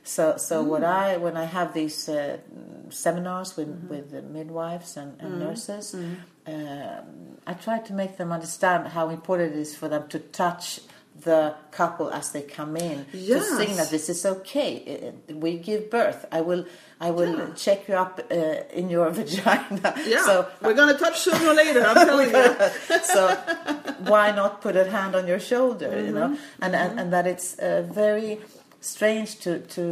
So, 0.07 0.37
so 0.37 0.63
Mm. 0.63 0.67
what 0.69 0.85
I 0.85 1.17
when 1.17 1.37
I 1.37 1.45
have 1.47 1.73
these 1.73 2.09
uh, 2.09 2.37
seminars 2.91 3.57
with 3.57 3.69
Mm-hmm. 3.69 3.89
with 3.89 4.11
the 4.11 4.23
midwives 4.23 4.97
and, 4.97 5.11
and 5.21 5.39
nurses, 5.41 5.95
Mm-hmm. 5.95 6.15
um, 6.55 7.05
I 7.47 7.55
try 7.55 7.79
to 7.89 7.93
make 7.93 8.17
them 8.17 8.31
understand 8.33 8.89
how 8.89 9.09
important 9.11 9.55
it 9.55 9.59
is 9.61 9.75
for 9.77 9.89
them 9.89 10.05
to 10.09 10.19
touch 10.19 10.81
the 11.25 11.55
couple 11.71 12.11
as 12.11 12.33
they 12.33 12.43
come 12.43 12.77
in 12.77 13.05
to 13.13 13.19
Yes. 13.19 13.77
that 13.77 13.89
this 13.91 14.09
is 14.09 14.27
okay. 14.27 15.13
We 15.31 15.59
give 15.59 15.89
birth. 15.91 16.27
I 16.33 16.41
will 16.41 16.65
I 17.01 17.11
will 17.13 17.35
Yeah. 17.39 17.55
check 17.55 17.89
you 17.89 17.95
up 17.95 18.21
uh, 18.31 18.79
in 18.81 18.91
your 18.91 19.09
vagina. 19.19 19.95
Yeah, 20.07 20.25
So 20.27 20.47
we're 20.63 20.75
gonna 20.75 20.99
touch 20.99 21.21
sooner 21.21 21.51
or 21.51 21.55
later. 21.55 21.81
I'm 21.87 21.95
telling 22.11 22.31
you. 22.31 22.45
so 23.15 23.23
why 24.11 24.33
not 24.33 24.61
put 24.61 24.75
a 24.77 24.85
hand 24.91 25.15
on 25.15 25.27
your 25.27 25.41
shoulder 25.41 25.91
you 26.07 26.13
know 26.13 26.29
Mm-hmm. 26.29 26.63
and, 26.65 26.73
and 26.83 26.91
and 27.01 27.13
that 27.13 27.27
it's 27.27 27.49
uh, 27.59 27.83
very 28.03 28.39
strange 28.85 29.39
to 29.45 29.61
to 29.75 29.85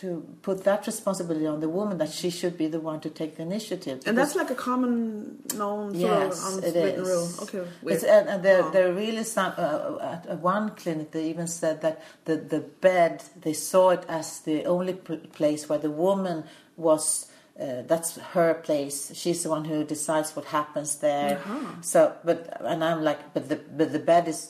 to 0.00 0.08
put 0.42 0.62
that 0.64 0.86
responsibility 0.86 1.46
on 1.48 1.58
the 1.60 1.68
woman 1.68 1.98
that 1.98 2.10
she 2.12 2.30
should 2.30 2.56
be 2.56 2.68
the 2.68 2.78
one 2.78 3.00
to 3.00 3.10
take 3.10 3.34
the 3.36 3.42
initiative 3.42 3.96
And 4.06 4.16
that's 4.16 4.36
like 4.36 4.48
a 4.50 4.54
common 4.54 5.42
known 5.56 5.86
sort 5.98 6.00
Yes, 6.22 6.46
of 6.46 6.64
it 6.64 6.76
unspoken 6.76 7.04
rule. 7.10 7.28
Okay, 7.42 7.62
It's, 7.92 8.04
and, 8.04 8.28
and 8.28 8.40
there, 8.44 8.62
Oh. 8.64 8.70
there 8.70 8.92
really 8.94 9.24
some 9.24 9.52
uh, 9.58 9.98
at 10.14 10.22
at 10.34 10.38
one 10.54 10.66
clinic 10.80 11.10
they 11.10 11.24
even 11.34 11.48
said 11.48 11.76
that 11.84 11.96
the 12.26 12.36
the 12.54 12.60
bed 12.86 13.14
they 13.44 13.52
saw 13.52 13.90
it 13.96 14.04
as 14.08 14.26
the 14.48 14.58
only 14.74 14.94
place 15.38 15.68
where 15.68 15.80
the 15.86 15.90
woman 15.90 16.44
was. 16.76 17.26
Uh, 17.60 17.82
that's 17.92 18.16
her 18.34 18.54
place. 18.54 18.96
She's 19.20 19.42
the 19.42 19.50
one 19.50 19.64
who 19.70 19.84
decides 19.84 20.34
what 20.36 20.46
happens 20.46 20.90
there. 21.08 21.36
Uh-huh. 21.36 21.82
So, 21.82 22.14
but 22.24 22.38
and 22.72 22.82
I'm 22.82 23.02
like, 23.08 23.20
but 23.34 23.44
the 23.50 23.56
but 23.78 23.88
the 23.92 23.98
bed 23.98 24.28
is 24.28 24.40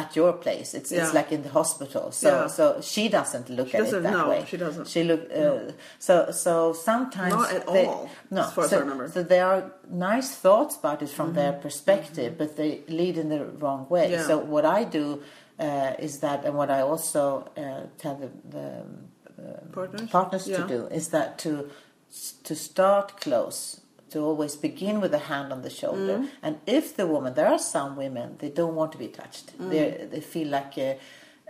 at 0.00 0.08
your 0.20 0.32
place. 0.44 0.68
It's 0.78 0.90
Yeah. 0.92 1.02
it's 1.02 1.14
like 1.18 1.30
in 1.36 1.42
the 1.46 1.52
hospital. 1.60 2.04
So 2.22 2.28
Yeah. 2.28 2.46
so 2.58 2.64
she 2.92 3.04
doesn't 3.18 3.46
look 3.56 3.68
She 3.70 3.76
at 3.78 3.84
doesn't 3.84 3.98
it 4.00 4.02
that 4.08 4.16
know. 4.18 4.28
way. 4.32 4.40
She 4.50 4.56
doesn't. 4.64 4.86
She 4.94 5.02
look. 5.10 5.22
Uh, 5.40 5.72
So 6.08 6.14
so 6.44 6.52
sometimes 6.90 7.34
Not 7.40 7.52
at 7.58 7.64
they- 7.76 7.86
all, 7.90 8.08
No, 8.36 8.42
as 8.42 8.52
far 8.54 8.64
as 8.64 8.70
so, 8.70 8.76
I 8.76 8.80
remember. 8.84 9.06
so 9.16 9.20
there 9.34 9.46
are 9.52 9.62
nice 10.10 10.30
thoughts 10.44 10.74
about 10.80 10.98
it 11.04 11.10
from 11.18 11.28
their 11.38 11.52
Mm-hmm. 11.52 11.66
perspective, 11.66 12.30
but 12.40 12.50
they 12.60 12.70
lead 13.00 13.16
in 13.22 13.28
the 13.34 13.42
wrong 13.62 13.82
way. 13.94 14.06
Yeah. 14.10 14.26
So 14.30 14.34
what 14.54 14.64
I 14.78 14.80
do 14.98 15.06
uh, 15.66 15.92
is 16.06 16.14
that, 16.24 16.38
and 16.46 16.54
what 16.60 16.70
I 16.78 16.80
also 16.92 17.22
uh, 17.56 17.86
tell 18.02 18.16
the, 18.22 18.30
the 18.56 18.68
Partners? 19.72 20.10
partners 20.10 20.44
Yeah. 20.46 20.58
to 20.60 20.62
do 20.74 20.80
is 20.98 21.08
that 21.08 21.28
to 21.44 21.50
to 22.48 22.54
start 22.54 23.06
close 23.24 23.58
to 24.10 24.18
always 24.20 24.54
begin 24.56 25.00
with 25.00 25.12
a 25.14 25.18
hand 25.30 25.52
on 25.52 25.62
the 25.62 25.70
shoulder 25.70 26.18
Mm. 26.18 26.28
and 26.42 26.54
if 26.66 26.94
the 26.96 27.06
woman 27.06 27.34
there 27.34 27.48
are 27.48 27.58
some 27.58 27.96
women 27.96 28.36
they 28.38 28.50
don't 28.50 28.74
want 28.80 28.92
to 28.92 28.98
be 28.98 29.08
touched 29.08 29.46
Mm. 29.58 29.70
they 29.70 29.84
they 30.12 30.20
feel 30.20 30.48
like 30.48 30.72
uh, 30.78 30.94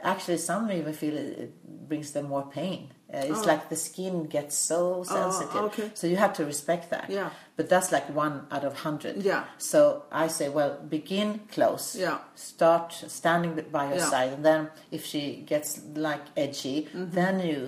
actually 0.02 0.38
some 0.38 0.70
even 0.70 0.92
feel 0.92 1.16
it, 1.16 1.38
it 1.44 1.52
brings 1.88 2.12
them 2.12 2.26
more 2.28 2.46
pain 2.60 2.80
uh, 3.14 3.18
it's 3.30 3.42
Oh. 3.44 3.52
like 3.52 3.62
the 3.68 3.76
skin 3.76 4.14
gets 4.36 4.54
so 4.56 5.02
sensitive 5.04 5.62
okay. 5.68 5.90
so 5.94 6.06
you 6.06 6.16
have 6.16 6.32
to 6.34 6.44
respect 6.44 6.84
that 6.90 7.06
Yeah. 7.08 7.30
but 7.56 7.68
that's 7.68 7.90
like 7.96 8.06
one 8.24 8.34
out 8.50 8.64
of 8.64 8.72
hundred 8.88 9.14
Yeah. 9.22 9.44
so 9.58 9.78
i 10.24 10.26
say 10.28 10.48
well 10.48 10.72
begin 10.96 11.28
close 11.54 11.86
Yeah. 12.04 12.18
start 12.34 12.92
standing 13.18 13.52
by 13.76 13.84
your 13.90 13.98
Yeah. 14.02 14.10
side 14.14 14.30
and 14.36 14.44
then 14.44 14.60
if 14.90 15.02
she 15.10 15.22
gets 15.52 15.68
like 16.08 16.24
edgy 16.36 16.88
then 16.94 17.34
you 17.50 17.60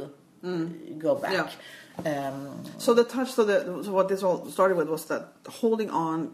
go 0.98 1.14
back 1.14 1.32
Mm-hmm. 1.32 1.48
Yeah. 1.48 1.50
Um, 2.06 2.62
So 2.78 2.94
the 2.94 3.04
touch, 3.04 3.32
so, 3.32 3.44
the, 3.44 3.82
so 3.84 3.92
what 3.92 4.08
this 4.08 4.22
all 4.22 4.46
started 4.50 4.76
with 4.76 4.88
was 4.88 5.04
that 5.06 5.32
holding 5.48 5.90
on, 5.90 6.32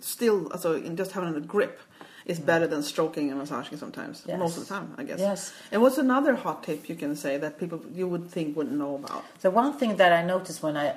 still, 0.00 0.50
so 0.58 0.72
in 0.74 0.96
just 0.96 1.12
having 1.12 1.34
a 1.34 1.40
grip, 1.40 1.80
is 2.26 2.40
better 2.40 2.66
than 2.66 2.82
stroking 2.82 3.28
and 3.28 3.38
massaging 3.38 3.76
sometimes. 3.76 4.24
Yes. 4.26 4.38
Most 4.38 4.56
of 4.56 4.66
the 4.66 4.74
time, 4.74 4.94
I 4.96 5.04
guess. 5.04 5.18
Yes. 5.20 5.52
And 5.70 5.82
what's 5.82 5.98
another 5.98 6.34
hot 6.34 6.62
tip 6.62 6.88
you 6.88 6.94
can 6.94 7.16
say 7.16 7.36
that 7.36 7.58
people 7.58 7.82
you 7.92 8.08
would 8.08 8.30
think 8.30 8.56
wouldn't 8.56 8.78
know 8.78 8.94
about? 8.94 9.24
So 9.40 9.50
one 9.50 9.74
thing 9.74 9.96
that 9.96 10.10
I 10.10 10.22
notice 10.24 10.62
when 10.62 10.74
I 10.74 10.94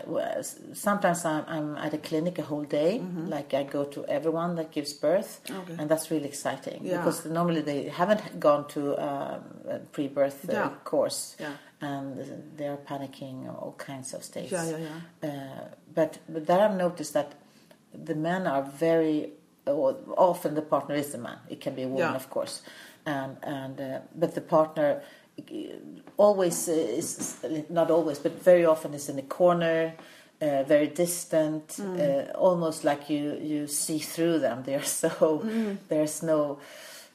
sometimes 0.74 1.26
I'm, 1.26 1.44
I'm 1.50 1.76
at 1.76 1.94
a 1.94 1.98
clinic 1.98 2.40
a 2.40 2.44
whole 2.44 2.64
day, 2.64 3.00
like 3.28 3.54
I 3.54 3.64
go 3.64 3.84
to 3.84 4.06
everyone 4.06 4.56
that 4.56 4.72
gives 4.72 4.94
birth, 4.94 5.42
Mm-hmm. 5.48 5.60
Okay. 5.62 5.76
and 5.80 5.90
that's 5.92 6.10
really 6.12 6.28
exciting 6.30 6.80
Yeah. 6.86 6.98
because 7.00 7.26
normally 7.26 7.60
they 7.62 7.90
haven't 7.90 8.40
gone 8.40 8.66
to 8.70 8.82
um, 8.98 9.42
a 9.70 9.80
pre-birth 9.92 10.50
uh, 10.50 10.54
Yeah. 10.54 10.70
course, 10.86 11.36
Yeah. 11.42 11.52
And 11.82 12.18
they're 12.58 12.78
panicking 12.78 13.48
all 13.48 13.76
kinds 13.78 14.14
of 14.14 14.24
states. 14.24 14.52
Yeah, 14.52 14.70
yeah, 14.70 14.78
yeah. 14.78 15.30
Uh, 15.30 15.68
but 15.94 16.18
but 16.30 16.46
there 16.48 16.62
I've 16.62 16.76
noticed 16.78 17.14
that 17.14 17.34
the 17.94 18.16
men 18.16 18.48
are 18.48 18.64
very 18.64 19.32
often 20.18 20.56
the 20.56 20.62
partner 20.62 20.96
is 20.96 21.12
the 21.12 21.18
man. 21.18 21.38
It 21.50 21.62
can 21.62 21.76
be 21.76 21.84
a 21.84 21.88
woman, 21.88 22.10
Yeah. 22.12 22.16
of 22.16 22.30
course, 22.30 22.62
and 23.06 23.38
and 23.44 23.80
uh, 23.80 24.00
but 24.16 24.34
the 24.34 24.42
partner 24.42 25.02
uh, 25.40 25.44
always 26.18 26.68
is 26.68 27.38
not 27.70 27.92
always, 27.92 28.20
but 28.20 28.44
very 28.44 28.66
often 28.66 28.94
is 28.94 29.10
in 29.10 29.16
the 29.16 29.22
corner. 29.28 29.94
Uh, 30.40 30.62
very 30.68 30.88
distant, 30.88 31.68
Mm. 31.80 31.98
uh, 32.00 32.32
almost 32.38 32.84
like 32.84 33.10
you, 33.10 33.40
you 33.42 33.66
see 33.68 33.98
through 33.98 34.38
them. 34.40 34.62
They 34.64 34.76
are 34.76 34.84
so 34.84 35.42
there's 35.90 36.22
no 36.22 36.60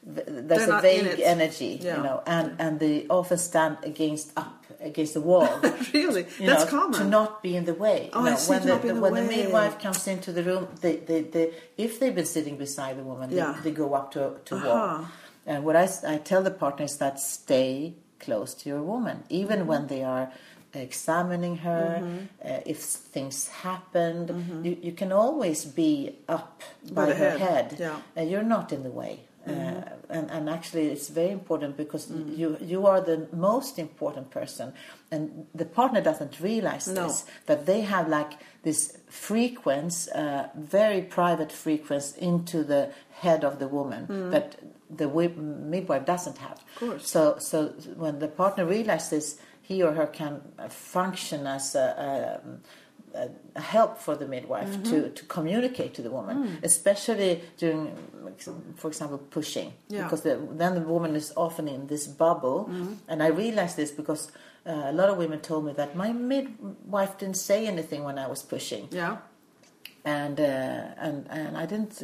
there's. 0.05 0.65
They're 0.67 0.77
a 0.77 0.81
vague 0.81 1.19
energy, 1.21 1.79
Yeah. 1.81 1.97
you 1.97 2.03
know, 2.03 2.21
and 2.25 2.55
and 2.59 2.79
they 2.79 3.07
often 3.09 3.37
stand 3.37 3.77
against 3.83 4.31
up 4.37 4.65
against 4.81 5.13
the 5.13 5.21
wall. 5.21 5.47
really? 5.93 6.23
That's 6.39 6.65
know, 6.65 6.69
common. 6.69 6.99
to 6.99 7.05
not 7.05 7.41
be 7.41 7.55
in 7.55 7.63
the 7.65 7.73
way. 7.73 8.09
Oh, 8.13 8.21
you 8.21 8.27
I 8.27 8.29
know, 8.31 8.35
see, 8.37 8.51
when 8.51 8.65
the, 8.67 8.87
in 8.87 8.95
the 8.95 9.01
when 9.01 9.13
way. 9.13 9.21
the 9.21 9.27
midwife 9.27 9.79
comes 9.79 10.07
into 10.07 10.31
the 10.33 10.43
room, 10.43 10.67
they, 10.81 10.97
they, 10.97 11.21
they, 11.21 11.53
if 11.77 11.99
they've 11.99 12.13
been 12.13 12.25
sitting 12.25 12.57
beside 12.57 12.97
the 12.97 13.03
woman, 13.03 13.31
Yeah. 13.31 13.53
they, 13.63 13.69
they 13.69 13.75
go 13.75 13.93
up 13.93 14.11
to 14.15 14.23
to 14.45 14.55
Uh-huh. 14.55 14.67
walk. 14.67 15.11
And 15.45 15.63
what 15.65 15.75
I, 15.77 15.87
I 16.07 16.17
tell 16.17 16.41
the 16.43 16.51
partners 16.51 16.97
that 16.97 17.19
stay 17.19 17.93
close 18.19 18.53
to 18.55 18.69
your 18.69 18.81
woman, 18.81 19.23
even 19.29 19.59
Mm-hmm. 19.59 19.67
when 19.71 19.87
they 19.87 20.03
are 20.03 20.31
examining 20.73 21.57
her, 21.57 22.01
Mm-hmm. 22.01 22.17
uh, 22.49 22.59
if 22.65 22.79
things 23.15 23.47
happened, 23.63 24.27
you, 24.65 24.77
you 24.81 24.91
can 24.91 25.11
always 25.11 25.65
be 25.65 26.15
up 26.27 26.61
by, 26.91 27.05
the 27.07 27.15
her 27.15 27.37
head, 27.37 27.71
head. 27.71 27.79
yeah. 27.79 27.99
Uh, 28.17 28.25
you're 28.25 28.43
not 28.57 28.71
in 28.73 28.83
the 28.83 28.91
way. 28.91 29.19
Uh, 29.45 29.81
and, 30.09 30.31
and 30.31 30.49
actually, 30.49 30.87
it's 30.91 31.09
very 31.09 31.31
important 31.31 31.75
because 31.75 32.05
Mm. 32.07 32.37
you 32.37 32.57
you 32.61 32.87
are 32.87 33.01
the 33.01 33.27
most 33.33 33.77
important 33.77 34.29
person, 34.29 34.73
and 35.11 35.47
the 35.53 35.65
partner 35.65 36.01
doesn't 36.01 36.39
realize 36.39 36.87
No. 36.87 37.03
this 37.07 37.25
that 37.45 37.65
they 37.65 37.81
have 37.81 38.07
like 38.07 38.37
this 38.63 38.97
frequency, 39.09 40.09
uh, 40.15 40.43
very 40.55 41.01
private 41.01 41.51
frequency 41.51 42.21
into 42.21 42.63
the 42.63 42.89
head 43.21 43.43
of 43.43 43.57
the 43.59 43.67
woman 43.67 44.07
that 44.31 44.55
the 44.89 45.05
wi- 45.07 45.35
midwife 45.37 46.05
doesn't 46.05 46.37
have. 46.37 46.57
Mm. 46.59 46.63
Of 46.75 46.79
course. 46.89 47.09
So 47.09 47.35
so 47.39 47.57
when 47.97 48.19
the 48.19 48.27
partner 48.29 48.65
realizes 48.65 49.09
this, 49.09 49.37
he 49.61 49.83
or 49.83 49.93
her 49.93 50.07
can 50.07 50.41
function 50.69 51.47
as 51.47 51.75
a, 51.75 51.79
a, 51.79 52.39
a 53.55 53.61
help 53.61 53.97
for 53.97 54.15
the 54.15 54.27
midwife 54.27 54.69
Mm-hmm. 54.69 54.89
to, 54.91 55.09
to 55.09 55.23
communicate 55.25 55.93
to 55.95 56.01
the 56.01 56.09
woman, 56.09 56.35
Mm. 56.37 56.63
especially 56.63 57.41
during, 57.57 57.81
for 58.75 58.87
example, 58.87 59.17
pushing, 59.29 59.73
Yeah. 59.89 60.03
because 60.03 60.21
the, 60.21 60.35
then 60.61 60.73
the 60.75 60.81
woman 60.81 61.15
is 61.15 61.31
often 61.35 61.67
in 61.67 61.87
this 61.87 62.07
bubble. 62.07 62.59
Mm-hmm. 62.69 62.93
And 63.07 63.21
I 63.23 63.27
realized 63.27 63.75
this 63.77 63.91
because 63.91 64.31
uh, 64.65 64.71
a 64.91 64.93
lot 64.93 65.09
of 65.09 65.17
women 65.17 65.39
told 65.41 65.65
me 65.65 65.73
that 65.73 65.95
my 65.95 66.11
midwife 66.13 67.17
didn't 67.19 67.37
say 67.37 67.67
anything 67.67 68.03
when 68.03 68.17
I 68.17 68.27
was 68.27 68.41
pushing, 68.43 68.87
Yeah. 68.91 69.17
and 70.05 70.39
uh, 70.39 71.05
and 71.05 71.27
and 71.29 71.57
I 71.57 71.65
didn't. 71.65 72.01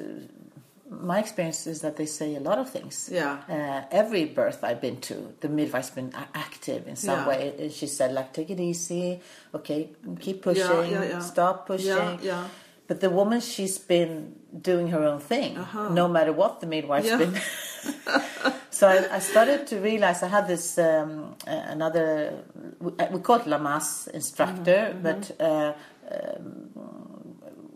My 0.90 1.20
experience 1.20 1.68
is 1.68 1.82
that 1.82 1.96
they 1.98 2.06
say 2.08 2.36
a 2.36 2.40
lot 2.40 2.58
of 2.58 2.70
things. 2.70 3.10
Yeah. 3.12 3.38
Uh, 3.48 3.86
every 3.92 4.26
birth 4.26 4.64
I've 4.64 4.82
been 4.82 5.00
to, 5.02 5.34
the 5.40 5.48
midwife's 5.50 5.92
been 5.92 6.12
active 6.34 6.88
in 6.88 6.96
some 6.96 7.20
Yeah. 7.20 7.28
way. 7.28 7.54
And 7.60 7.72
She 7.72 7.86
said, 7.88 8.12
like, 8.14 8.34
take 8.34 8.50
it 8.50 8.60
easy. 8.60 9.22
Okay, 9.54 9.90
keep 10.20 10.42
pushing. 10.42 10.92
yeah, 10.92 11.04
yeah. 11.04 11.20
Stop 11.20 11.68
pushing. 11.68 11.88
Yeah, 11.88 12.18
yeah. 12.22 12.48
But 12.88 13.02
the 13.02 13.10
woman, 13.12 13.40
she's 13.40 13.78
been 13.78 14.34
doing 14.62 14.88
her 14.88 15.04
own 15.04 15.20
thing, 15.20 15.60
no 15.92 16.08
matter 16.08 16.34
what 16.34 16.60
the 16.60 16.66
midwife's 16.66 17.12
Uh-huh. 17.12 17.24
Yeah. 17.24 17.30
been. 17.30 18.54
so 18.72 18.88
I, 18.88 19.16
I 19.18 19.20
started 19.20 19.68
to 19.68 19.80
realize 19.80 20.24
I 20.24 20.28
had 20.28 20.48
this 20.48 20.78
um, 20.80 21.36
uh, 21.48 21.52
another 21.52 22.44
we, 22.82 22.92
we 23.12 23.20
call 23.20 23.36
it 23.42 23.46
Lamaze 23.46 24.08
instructor, 24.08 24.94
Mm-hmm, 24.94 25.04
but 25.04 25.32
uh, 25.40 25.74
um, 26.12 27.09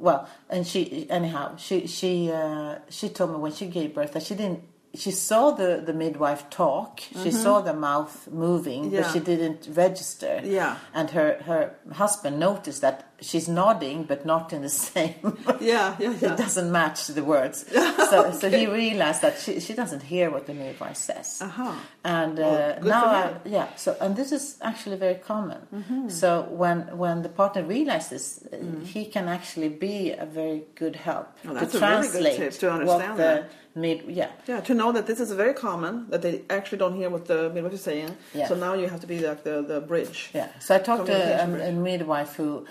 well, 0.03 0.29
and 0.51 0.67
she 0.67 1.09
anyhow 1.09 1.57
she 1.57 1.87
she 1.87 2.31
uh, 2.31 2.79
she 2.89 3.09
told 3.09 3.31
me 3.31 3.37
when 3.37 3.53
she 3.53 3.67
gave 3.67 3.95
birth 3.95 4.13
that 4.13 4.23
she 4.23 4.35
didn't. 4.35 4.63
She 4.95 5.09
saw 5.11 5.51
the, 5.51 5.81
the 5.83 5.93
midwife 5.93 6.49
talk. 6.51 6.99
She 7.23 7.31
saw 7.31 7.61
the 7.61 7.73
mouth 7.73 8.27
moving, 8.31 8.83
Mm-hmm. 8.85 8.93
Yeah. 8.93 9.01
but 9.01 9.11
she 9.13 9.19
didn't 9.19 9.67
register. 9.75 10.39
Yeah. 10.43 10.77
And 10.93 11.09
her, 11.11 11.41
her 11.45 11.75
husband 11.93 12.39
noticed 12.39 12.81
that 12.81 13.07
she's 13.19 13.47
nodding, 13.47 14.03
but 14.03 14.23
not 14.25 14.53
in 14.53 14.61
the 14.61 14.69
same. 14.93 15.15
Yeah, 15.59 15.95
yeah, 15.99 16.13
yeah. 16.21 16.33
It 16.33 16.37
doesn't 16.37 16.71
match 16.71 17.07
the 17.07 17.23
words. 17.23 17.65
So, 18.13 18.31
so 18.31 18.49
he 18.49 18.67
realized 18.67 19.21
that 19.23 19.39
she, 19.39 19.59
she 19.59 19.73
doesn't 19.73 20.03
hear 20.03 20.29
what 20.29 20.45
the 20.45 20.53
midwife 20.53 20.97
says. 20.97 21.41
Uh-huh. 21.41 21.71
And 22.03 22.39
uh, 22.39 22.43
Well, 22.43 22.83
now, 22.83 23.05
I, 23.05 23.33
yeah. 23.45 23.67
So, 23.75 23.95
and 23.99 24.15
this 24.15 24.31
is 24.31 24.57
actually 24.61 24.97
very 24.97 25.15
common. 25.15 25.57
Mm-hmm. 25.73 26.09
So 26.09 26.43
when 26.51 26.95
when 26.97 27.23
the 27.23 27.29
partner 27.29 27.63
realizes, 27.63 28.39
Mm. 28.53 28.85
he 28.85 29.05
can 29.05 29.27
actually 29.27 29.69
be 29.69 30.11
a 30.11 30.25
very 30.25 30.63
good 30.75 30.95
help 30.95 31.27
Oh, 31.47 31.53
to 31.53 31.65
a 31.65 31.65
very 31.65 31.71
good 31.71 31.79
translate 31.79 32.51
to 32.59 32.67
what 32.67 32.75
understand 32.81 33.17
the 33.17 33.23
that. 33.23 33.49
Mid. 33.75 34.03
Yeah. 34.07 34.31
Yeah, 34.47 34.61
to 34.61 34.73
know 34.73 34.91
that 34.91 35.07
this 35.07 35.19
is 35.19 35.31
very 35.31 35.53
common, 35.53 36.09
that 36.09 36.21
they 36.21 36.43
actually 36.49 36.77
don't 36.77 36.95
hear 36.95 37.09
what 37.09 37.25
the 37.25 37.49
midwife 37.49 37.73
is 37.73 37.81
saying. 37.81 38.15
Yeah. 38.33 38.47
So 38.47 38.55
now 38.55 38.73
you 38.73 38.87
have 38.87 39.01
to 39.01 39.07
be 39.07 39.19
like 39.19 39.43
the, 39.43 39.61
the 39.61 39.81
bridge. 39.81 40.29
Yeah. 40.33 40.49
So 40.59 40.75
I 40.75 40.79
talked 40.79 41.07
to 41.07 41.13
a, 41.13 41.69
a 41.69 41.71
midwife 41.71 42.35
who 42.35 42.65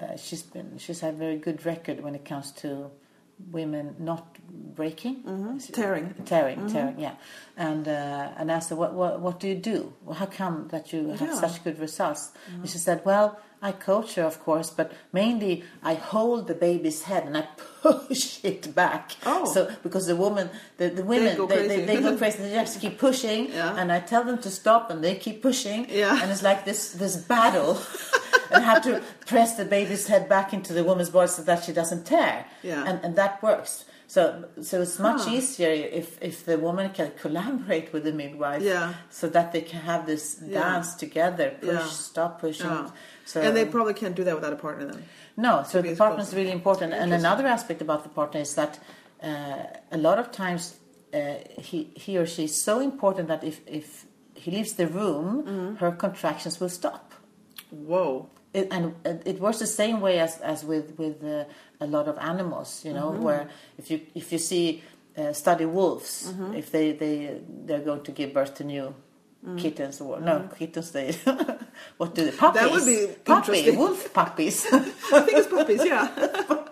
uh, 0.00 0.16
she's 0.16 0.42
been 0.42 0.78
she's 0.78 1.00
had 1.00 1.14
a 1.14 1.16
very 1.16 1.36
good 1.36 1.64
record 1.66 2.02
when 2.02 2.14
it 2.14 2.24
comes 2.24 2.52
to 2.52 2.90
women 3.50 3.94
not 3.98 4.36
breaking, 4.76 5.22
mm-hmm. 5.24 5.56
it- 5.56 5.74
Tearing. 5.74 6.14
tearing, 6.24 6.58
mm-hmm. 6.58 6.68
tearing. 6.74 6.98
Yeah. 6.98 7.14
And 7.56 7.86
uh, 7.88 8.30
and 8.38 8.50
asked 8.50 8.70
her 8.70 8.76
what, 8.76 8.92
what 8.94 9.20
what 9.20 9.40
do 9.40 9.48
you 9.48 9.54
do? 9.56 9.92
Well, 10.04 10.16
how 10.16 10.26
come 10.26 10.68
that 10.68 10.92
you 10.92 11.08
have 11.10 11.20
Yeah. 11.28 11.34
such 11.34 11.62
good 11.64 11.78
results? 11.78 12.32
And 12.46 12.56
mm-hmm. 12.56 12.66
she 12.66 12.78
said, 12.78 13.02
well. 13.04 13.38
I 13.62 13.72
coach 13.72 14.14
her, 14.14 14.22
of 14.24 14.40
course, 14.42 14.70
but 14.70 14.90
mainly 15.12 15.64
I 15.82 15.92
hold 15.92 16.46
the 16.46 16.54
baby's 16.54 17.02
head 17.02 17.24
and 17.26 17.36
I 17.36 17.46
push 17.82 18.40
it 18.50 18.74
back. 18.74 19.12
Oh. 19.26 19.44
So 19.52 19.70
because 19.82 20.06
the 20.06 20.16
woman, 20.16 20.48
the, 20.78 20.88
the 20.88 21.04
women, 21.04 21.36
go 21.36 21.46
they, 21.46 21.68
they, 21.68 21.84
they 21.84 22.00
go 22.00 22.16
crazy. 22.22 22.38
They 22.38 22.54
just 22.54 22.80
keep 22.80 22.96
pushing, 22.98 23.52
Yeah. 23.52 23.76
and 23.76 23.92
I 23.92 24.00
tell 24.00 24.24
them 24.24 24.38
to 24.38 24.50
stop, 24.50 24.90
and 24.90 25.04
they 25.04 25.14
keep 25.14 25.42
pushing. 25.42 25.86
Yeah. 25.90 26.18
And 26.22 26.30
it's 26.30 26.42
like 26.42 26.64
this 26.64 26.92
this 26.92 27.16
battle, 27.18 27.76
and 28.52 28.64
have 28.64 28.82
to 28.82 29.02
press 29.26 29.56
the 29.56 29.64
baby's 29.64 30.06
head 30.06 30.28
back 30.28 30.52
into 30.52 30.72
the 30.72 30.84
woman's 30.84 31.10
body 31.10 31.28
so 31.28 31.42
that 31.42 31.64
she 31.64 31.72
doesn't 31.72 32.04
tear. 32.06 32.44
Yeah. 32.62 32.84
And 32.88 33.04
and 33.04 33.16
that 33.16 33.42
works. 33.42 33.84
So 34.06 34.22
so 34.62 34.82
it's 34.82 34.98
much 34.98 35.22
Huh. 35.24 35.36
easier 35.36 35.70
if 36.00 36.08
if 36.20 36.44
the 36.44 36.56
woman 36.58 36.90
can 36.98 37.10
collaborate 37.22 37.92
with 37.92 38.04
the 38.04 38.12
midwife. 38.12 38.62
Yeah. 38.62 38.94
So 39.10 39.28
that 39.28 39.52
they 39.52 39.62
can 39.62 39.80
have 39.80 40.02
this 40.06 40.24
Yeah. 40.42 40.60
dance 40.62 40.94
together, 40.94 41.46
push, 41.60 41.68
Yeah. 41.70 41.86
stop 42.10 42.40
pushing. 42.40 42.66
Yeah. 42.70 42.90
So 43.24 43.40
and 43.40 43.54
they 43.56 43.64
probably 43.64 43.94
can't 43.94 44.16
do 44.16 44.24
that 44.24 44.34
without 44.34 44.52
a 44.52 44.56
partner 44.66 44.86
then. 44.92 45.02
no, 45.36 45.62
so 45.70 45.80
the 45.82 45.94
partner 45.94 46.22
is 46.22 46.34
really 46.34 46.50
important. 46.60 46.92
And 46.92 47.12
another 47.12 47.46
aspect 47.46 47.80
about 47.82 48.02
the 48.02 48.08
partner 48.20 48.40
is 48.40 48.54
that 48.54 48.72
uh, 49.22 49.62
a 49.92 49.98
lot 49.98 50.18
of 50.18 50.26
times 50.32 50.62
uh, 51.14 51.18
he, 51.68 51.78
he 52.04 52.18
or 52.18 52.26
she 52.26 52.44
is 52.44 52.54
so 52.68 52.80
important 52.80 53.28
that 53.28 53.42
if, 53.44 53.60
if 53.66 53.86
he 54.34 54.50
leaves 54.50 54.72
the 54.74 54.86
room, 54.86 55.26
Mm-hmm. 55.42 55.74
her 55.76 55.92
contractions 55.92 56.60
will 56.60 56.68
stop. 56.70 57.04
Whoa. 57.70 58.28
It, 58.52 58.68
and 58.72 58.94
it- 59.04 59.40
works 59.40 59.58
the 59.60 59.66
same 59.66 60.00
way 60.00 60.18
as, 60.18 60.40
as 60.40 60.64
with, 60.64 60.98
with 60.98 61.22
uh, 61.24 61.44
a 61.80 61.86
lot 61.86 62.08
of 62.08 62.18
animals, 62.18 62.82
you 62.84 62.92
know, 62.92 63.10
Mm-hmm. 63.10 63.22
where 63.22 63.48
if 63.78 63.90
you, 63.90 64.00
if 64.14 64.32
you 64.32 64.38
see 64.38 64.82
uh, 65.16 65.32
study 65.32 65.66
wolves, 65.66 66.32
Mm-hmm. 66.32 66.54
if 66.54 66.70
they, 66.72 66.92
they, 66.92 67.40
they're 67.66 67.84
going 67.84 68.02
to 68.02 68.12
give 68.12 68.32
birth 68.34 68.54
to 68.56 68.64
new 68.64 68.94
kittens 69.56 70.02
or 70.02 70.20
no 70.20 70.50
kittens 70.58 70.90
they 70.90 71.12
what 71.96 72.14
do 72.14 72.24
they 72.26 72.30
puppies 72.36 72.60
Mm-hmm. 72.62 72.74
would 72.74 72.84
be 72.84 73.14
Puppy, 73.24 73.70
wolf 73.70 74.12
puppies 74.12 74.66
I 74.72 74.78
think 75.22 75.38
it's 75.38 75.46
puppies, 75.48 75.82
yeah. 75.82 76.08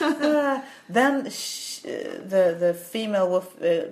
Uh, 0.00 0.60
then 0.88 1.28
sh- 1.30 1.84
uh, 1.84 1.88
the 2.28 2.56
the 2.58 2.74
female 2.74 3.28
wolf 3.28 3.54
uh, 3.62 3.86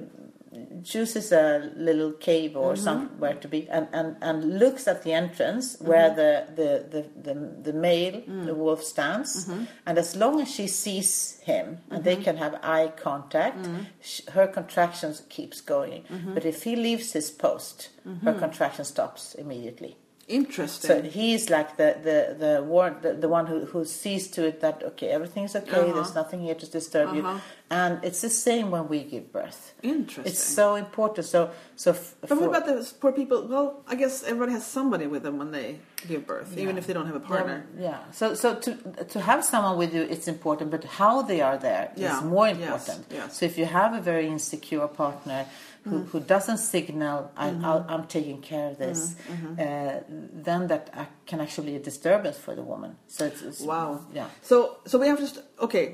chooses 0.85 1.33
a 1.33 1.71
little 1.77 2.13
cave 2.13 2.57
or 2.57 2.73
mm-hmm. 2.73 2.83
somewhere 2.83 3.35
to 3.35 3.49
be 3.49 3.69
and, 3.69 3.89
and, 3.93 4.17
and 4.23 4.59
looks 4.59 4.89
at 4.89 5.03
the 5.03 5.13
entrance 5.13 5.77
mm-hmm. 5.77 5.87
where 5.89 6.11
the, 6.15 6.47
the, 6.55 7.03
the, 7.03 7.33
the, 7.35 7.63
the 7.63 7.73
male 7.73 8.21
mm. 8.23 8.47
the 8.47 8.55
wolf 8.55 8.83
stands. 8.83 9.47
Mm-hmm. 9.47 9.65
And 9.87 9.99
as 9.99 10.17
long 10.17 10.41
as 10.41 10.51
she 10.51 10.67
sees 10.67 11.41
him 11.41 11.79
and 11.91 12.05
they 12.05 12.17
can 12.17 12.37
have 12.37 12.55
eye 12.63 12.93
contact 12.97 13.69
sh- 14.01 14.23
her 14.33 14.47
contractions 14.47 15.23
keeps 15.29 15.61
going. 15.61 16.05
But 16.35 16.45
if 16.45 16.63
he 16.63 16.77
leaves 16.77 17.13
his 17.13 17.31
post 17.31 17.91
her 18.23 18.35
contraction 18.35 18.85
stops 18.85 19.35
immediately 19.35 19.97
Interesting. 20.29 20.89
so 20.89 21.03
he's 21.03 21.49
like 21.51 21.77
the 21.77 21.97
the 22.09 22.19
the, 22.45 22.63
war, 22.63 22.95
the, 23.01 23.15
the 23.15 23.29
one 23.29 23.47
who, 23.47 23.65
who 23.65 23.85
sees 23.85 24.29
to 24.33 24.41
it 24.47 24.61
that 24.61 24.83
okay 24.91 25.09
everything's 25.09 25.57
okay 25.57 25.81
Uh-huh. 25.81 25.95
there's 25.95 26.15
nothing 26.15 26.41
here 26.43 26.55
to 26.55 26.67
disturb 26.79 27.15
you 27.17 27.23
Uh-huh. 27.27 27.39
and 27.71 27.93
it's 28.05 28.21
the 28.21 28.29
same 28.31 28.67
when 28.71 28.89
we 28.89 28.99
give 29.05 29.33
birth 29.33 29.61
Interesting. 29.83 30.31
it's 30.31 30.43
so 30.61 30.67
important 30.75 31.25
so 31.27 31.51
so 31.77 31.91
f- 31.93 32.15
but 32.21 32.29
for- 32.29 32.37
what 32.41 32.49
about 32.51 32.67
those 32.67 32.93
poor 32.93 33.13
people? 33.13 33.39
Well, 33.49 33.69
I 33.93 33.95
guess 34.03 34.23
everybody 34.23 34.53
has 34.59 34.67
somebody 34.67 35.07
with 35.07 35.23
them 35.23 35.39
when 35.39 35.51
they 35.59 35.69
give 36.11 36.23
birth, 36.27 36.51
even 36.63 36.75
if 36.79 36.85
they 36.87 36.93
don't 36.97 37.07
have 37.13 37.21
a 37.25 37.27
partner. 37.35 37.59
yeah, 37.77 37.85
yeah. 37.89 37.99
so 38.21 38.35
so 38.43 38.49
to 38.65 38.71
to 39.15 39.19
have 39.31 39.41
someone 39.53 39.77
with 39.83 39.91
you 39.97 40.03
it's 40.15 40.29
important 40.37 40.67
but 40.75 40.85
how 41.01 41.15
they 41.31 41.41
are 41.49 41.57
there 41.69 41.85
is 41.97 42.03
Yeah. 42.03 42.21
more 42.37 42.49
Yes, 42.49 42.59
important 42.67 43.01
yes. 43.19 43.29
so 43.37 43.41
if 43.51 43.55
you 43.61 43.67
have 43.81 43.91
a 44.01 44.03
very 44.13 44.27
insecure 44.37 44.89
partner 45.03 45.41
who, 45.89 45.99
who 46.11 46.21
doesn't 46.21 46.59
signal 46.59 47.31
I, 47.37 47.51
Mm-hmm. 47.51 47.65
I'll, 47.65 47.85
I'm 47.89 48.07
taking 48.07 48.41
care 48.51 48.67
of 48.71 48.79
this 48.79 49.17
uh, 49.59 50.01
then 50.49 50.67
that 50.69 50.91
uh, 50.95 51.05
can 51.27 51.41
actually 51.41 51.71
be 51.73 51.77
a 51.77 51.81
disturbance 51.91 52.37
for 52.39 52.55
the 52.55 52.63
woman 52.73 52.97
so 53.07 53.21
it's, 53.27 53.43
it's 53.43 53.61
Wow. 53.61 53.89
yeah 54.13 54.29
So, 54.43 54.57
so 54.87 54.99
we 54.99 55.07
have 55.09 55.19
to. 55.19 55.27
St- 55.27 55.45
okay, 55.67 55.85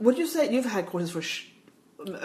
would 0.00 0.16
you 0.18 0.26
say 0.26 0.40
you've 0.52 0.64
had 0.76 0.86
courses 0.86 1.10
for 1.10 1.22
sh- 1.22 1.46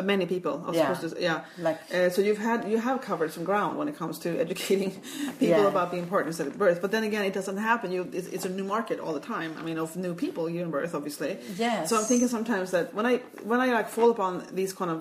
many 0.04 0.26
people? 0.26 0.54
I 0.66 0.68
was 0.70 0.76
Yeah. 0.78 0.94
supposed 0.94 1.18
yeah. 1.20 1.42
Like- 1.58 1.80
uh, 1.94 2.10
so 2.14 2.22
you've 2.22 2.38
had 2.50 2.60
you 2.72 2.78
have 2.78 2.98
covered 3.10 3.32
some 3.32 3.44
ground 3.52 3.78
when 3.80 3.88
it 3.88 3.96
comes 4.02 4.20
to 4.26 4.30
educating 4.46 4.92
people 5.40 5.64
Yeah. 5.64 5.68
about 5.76 5.88
being 5.92 6.08
partners 6.08 6.40
at 6.40 6.58
birth. 6.58 6.80
But 6.84 6.92
then 6.92 7.04
again, 7.04 7.24
it 7.26 7.34
doesn't 7.40 7.58
happen. 7.58 7.92
You, 7.92 8.02
it's, 8.20 8.28
it's 8.36 8.46
a 8.46 8.50
new 8.60 8.64
market 8.76 9.00
all 9.00 9.14
the 9.20 9.26
time. 9.36 9.52
I 9.60 9.62
mean, 9.68 9.78
of 9.78 9.96
new 9.96 10.14
people 10.14 10.42
giving 10.50 10.72
birth, 10.72 10.94
obviously. 11.00 11.32
Yes. 11.58 11.90
So 11.90 11.98
I'm 11.98 12.04
thinking 12.12 12.28
sometimes 12.28 12.72
that 12.72 12.94
when 12.98 13.06
I 13.12 13.18
when 13.50 13.60
I 13.66 13.68
like 13.78 13.88
fall 13.98 14.10
upon 14.12 14.32
these 14.60 14.72
kind 14.74 14.92
of 14.92 15.00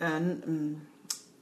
mm, 0.00 0.76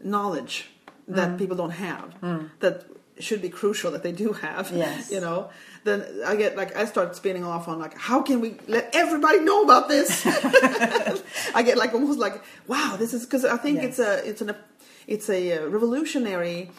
knowledge 0.01 0.71
that 1.09 1.31
Mm. 1.31 1.39
people 1.39 1.57
don't 1.57 1.71
have 1.71 2.15
that 2.61 2.85
should 3.19 3.41
be 3.41 3.49
crucial 3.49 3.91
that 3.93 4.03
they 4.03 4.13
do 4.13 4.33
have 4.33 4.71
Yes. 4.75 5.11
you 5.11 5.21
know? 5.21 5.49
Then 5.85 6.05
i 6.27 6.35
get 6.37 6.57
like 6.57 6.77
i 6.77 6.85
start 6.85 7.15
spinning 7.17 7.45
off 7.45 7.69
on 7.69 7.79
like 7.79 7.97
how 7.97 8.23
can 8.23 8.41
we 8.41 8.57
let 8.67 8.91
everybody 8.95 9.41
know 9.41 9.63
about 9.63 9.89
this? 9.89 10.27
I 11.55 11.63
get 11.63 11.77
like 11.79 11.95
almost 11.95 12.19
like 12.19 12.43
wow 12.67 12.97
this 12.99 13.15
is 13.15 13.25
because 13.25 13.45
i 13.45 13.57
think 13.57 13.83
it's 13.83 13.99
a 14.01 14.13
it's 14.29 14.41
an 14.43 14.55
it's 15.07 15.29
a 15.31 15.41
uh, 15.59 15.67
revolutionary 15.69 16.71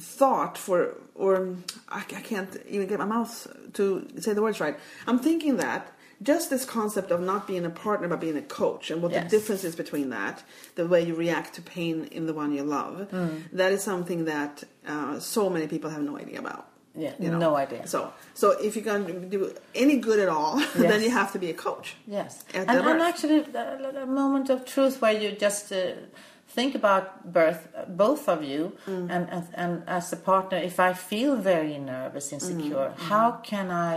thought 0.00 0.58
for 0.58 0.96
or 1.14 1.54
I, 1.88 1.98
I 1.98 2.20
can't 2.30 2.50
even 2.68 2.86
get 2.88 2.98
my 2.98 3.04
mouth 3.04 3.46
to 3.74 4.08
say 4.18 4.32
the 4.32 4.42
words 4.42 4.58
right. 4.60 4.76
I'm 5.06 5.18
thinking 5.20 5.58
that 5.58 5.92
just 6.32 6.46
this 6.54 6.64
concept 6.78 7.10
of 7.10 7.20
not 7.32 7.42
being 7.52 7.64
a 7.72 7.74
partner 7.86 8.06
but 8.12 8.20
being 8.26 8.36
a 8.44 8.46
coach 8.62 8.84
and 8.90 8.98
what 9.02 9.10
Yes. 9.12 9.22
the 9.24 9.28
difference 9.36 9.62
is 9.68 9.74
between 9.84 10.08
that 10.18 10.36
the 10.80 10.86
way 10.92 11.00
you 11.08 11.14
react 11.26 11.50
to 11.58 11.62
pain 11.76 11.96
in 12.18 12.22
the 12.28 12.34
one 12.42 12.50
you 12.58 12.64
love 12.78 12.94
Mm. 13.12 13.34
that 13.60 13.70
is 13.76 13.80
something 13.92 14.20
that 14.34 14.54
uh, 14.92 15.14
so 15.20 15.42
many 15.54 15.66
people 15.74 15.90
have 15.96 16.02
no 16.10 16.14
idea 16.24 16.38
about 16.46 16.64
Yeah, 17.04 17.14
you 17.24 17.28
know? 17.32 17.40
no 17.48 17.52
idea. 17.64 17.82
so 17.94 17.98
so 18.42 18.46
if 18.66 18.70
you're 18.74 18.88
going 18.92 19.04
to 19.06 19.14
do 19.36 19.40
any 19.84 19.96
good 20.08 20.20
at 20.24 20.30
all 20.36 20.54
then 20.90 20.98
you 21.06 21.10
have 21.20 21.30
to 21.36 21.38
be 21.44 21.48
a 21.56 21.58
coach 21.68 21.86
Yes, 22.18 22.30
and, 22.56 22.64
and 22.70 23.00
actually 23.12 23.38
a, 23.54 24.02
a 24.06 24.06
moment 24.22 24.46
of 24.54 24.58
truth 24.74 24.94
where 25.02 25.16
you 25.22 25.28
just 25.46 25.64
uh, 25.72 25.80
think 26.56 26.72
about 26.82 27.04
birth, 27.38 27.62
uh, 27.76 27.84
both 28.04 28.24
of 28.34 28.38
you, 28.52 28.62
Mm. 28.86 29.06
and, 29.14 29.24
and 29.34 29.44
and 29.62 29.72
as 29.98 30.12
a 30.12 30.20
partner, 30.32 30.58
if 30.70 30.76
I 30.88 30.92
feel 31.10 31.32
very 31.54 31.76
nervous, 31.96 32.26
insecure, 32.36 32.88
how 33.10 33.26
can 33.50 33.66
I 33.90 33.94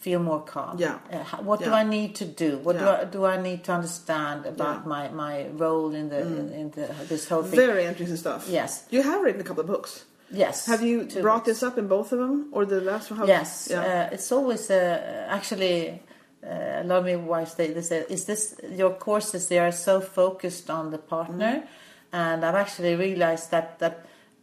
feel 0.00 0.20
more 0.20 0.42
calm? 0.54 0.78
Yeah. 0.78 0.98
Uh, 1.12 1.42
what 1.48 1.58
do 1.60 1.70
I 1.72 1.84
need 1.84 2.14
to 2.16 2.24
do? 2.24 2.50
What 2.64 2.78
do 2.78 2.86
I 2.88 3.04
do? 3.04 3.24
I 3.26 3.36
need 3.48 3.60
to 3.64 3.72
understand 3.78 4.46
about 4.46 4.76
Yeah. 4.78 4.82
Mm. 4.84 4.94
my 4.94 5.04
my 5.24 5.34
role 5.64 5.90
in 6.00 6.08
the 6.14 6.20
in 6.60 6.66
the 6.76 6.86
this 7.12 7.28
whole 7.30 7.44
thing. 7.48 7.58
very 7.68 7.84
interesting 7.90 8.16
stuff 8.24 8.42
Yes. 8.48 8.70
you 8.94 9.02
have 9.02 9.20
written 9.24 9.40
a 9.40 9.44
couple 9.48 9.62
of 9.66 9.68
books 9.74 9.92
yes. 10.44 10.66
have 10.72 10.82
you 10.88 10.96
brought 11.26 11.44
books. 11.44 11.60
this 11.60 11.62
up 11.68 11.76
in 11.78 11.86
both 11.96 12.08
of 12.14 12.18
them 12.24 12.34
or 12.54 12.62
the 12.74 12.80
last 12.80 13.10
one 13.10 13.18
How- 13.20 13.26
Yes, 13.36 13.50
yeah. 13.70 13.80
uh, 14.08 14.14
it's 14.14 14.30
always 14.32 14.70
uh, 14.70 14.78
actually 15.36 15.78
uh, 16.42 16.82
a 16.82 16.84
lot 16.90 16.98
of 17.00 17.04
midwives 17.04 17.54
they, 17.58 17.68
they 17.76 17.82
say, 17.82 17.98
"Is 18.08 18.24
this 18.24 18.42
your 18.80 18.92
courses? 19.06 19.46
They 19.48 19.58
are 19.66 19.72
so 19.72 20.00
focused 20.00 20.70
on 20.78 20.90
the 20.90 20.98
partner," 21.14 21.52
Mm-hmm. 21.56 22.16
and 22.22 22.38
I've 22.46 22.60
actually 22.64 22.94
realized 23.06 23.46
that 23.54 23.66
that 23.82 23.94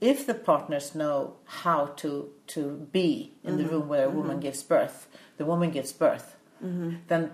if 0.01 0.25
the 0.27 0.33
partners 0.33 0.93
know 0.95 1.33
how 1.45 1.87
to 1.97 2.29
to 2.47 2.87
be 2.91 3.33
in 3.43 3.57
the 3.57 3.63
Mm-hmm. 3.63 3.71
room 3.73 3.87
where 3.89 4.05
a 4.05 4.09
woman 4.09 4.39
gives 4.39 4.63
birth, 4.63 5.07
the 5.37 5.45
woman 5.45 5.71
gives 5.71 5.91
birth, 5.93 6.35
Mm-hmm. 6.63 6.95
then 7.07 7.31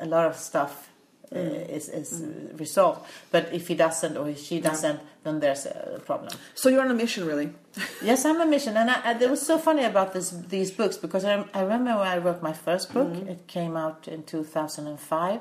a 0.00 0.06
lot 0.06 0.26
of 0.26 0.36
stuff. 0.36 0.88
Uh, 1.30 1.36
Mm. 1.36 1.68
is 1.76 1.88
is 1.90 2.22
resolved, 2.58 3.00
but 3.30 3.52
if 3.52 3.68
he 3.68 3.74
doesn't 3.74 4.16
or 4.16 4.30
if 4.30 4.38
she 4.40 4.60
doesn't, 4.60 4.98
then 5.24 5.40
there's 5.40 5.66
a 5.66 6.00
problem. 6.06 6.32
so 6.54 6.70
you're 6.70 6.80
on 6.80 6.90
a 6.90 6.94
mission 6.94 7.26
really 7.26 7.50
Yes, 8.02 8.24
I'm 8.24 8.40
a 8.40 8.46
mission, 8.46 8.78
and 8.78 8.88
I, 8.90 8.96
I, 9.04 9.12
it 9.20 9.28
was 9.28 9.42
so 9.44 9.58
funny 9.58 9.84
about 9.84 10.14
this 10.14 10.30
these 10.48 10.70
books 10.70 10.96
because 10.96 11.26
I, 11.26 11.44
I 11.52 11.60
remember 11.60 11.92
when 11.98 12.08
I 12.08 12.16
wrote 12.16 12.40
my 12.42 12.54
first 12.54 12.94
book. 12.94 13.12
It 13.28 13.46
came 13.46 13.76
out 13.76 14.08
in 14.08 14.22
2005. 14.22 15.40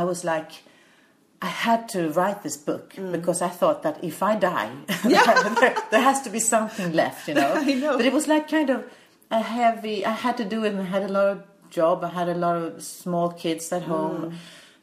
I 0.00 0.04
was 0.04 0.24
like, 0.24 0.50
I 1.42 1.46
had 1.46 1.88
to 1.90 2.08
write 2.10 2.42
this 2.44 2.56
book 2.56 2.94
mm. 2.94 3.10
because 3.10 3.42
I 3.42 3.48
thought 3.48 3.82
that 3.82 4.02
if 4.04 4.22
I 4.22 4.36
die, 4.36 4.70
there, 5.04 5.76
there 5.90 6.00
has 6.00 6.22
to 6.22 6.30
be 6.30 6.38
something 6.38 6.92
left, 6.92 7.26
you 7.26 7.34
know. 7.34 7.60
Know. 7.82 7.96
But 7.96 8.06
it 8.06 8.12
was 8.12 8.28
like 8.28 8.48
kind 8.48 8.70
of 8.70 8.84
a 9.30 9.40
heavy. 9.40 10.06
I 10.06 10.12
had 10.12 10.36
to 10.36 10.44
do 10.44 10.64
it, 10.64 10.72
and 10.72 10.80
I 10.80 10.84
had 10.84 11.02
a 11.02 11.08
lot 11.08 11.26
of 11.26 11.42
job. 11.70 12.04
I 12.04 12.10
had 12.10 12.28
a 12.28 12.34
lot 12.34 12.56
of 12.56 12.82
small 12.82 13.30
kids 13.30 13.72
at 13.72 13.82
mm. 13.82 13.86
home. 13.86 14.38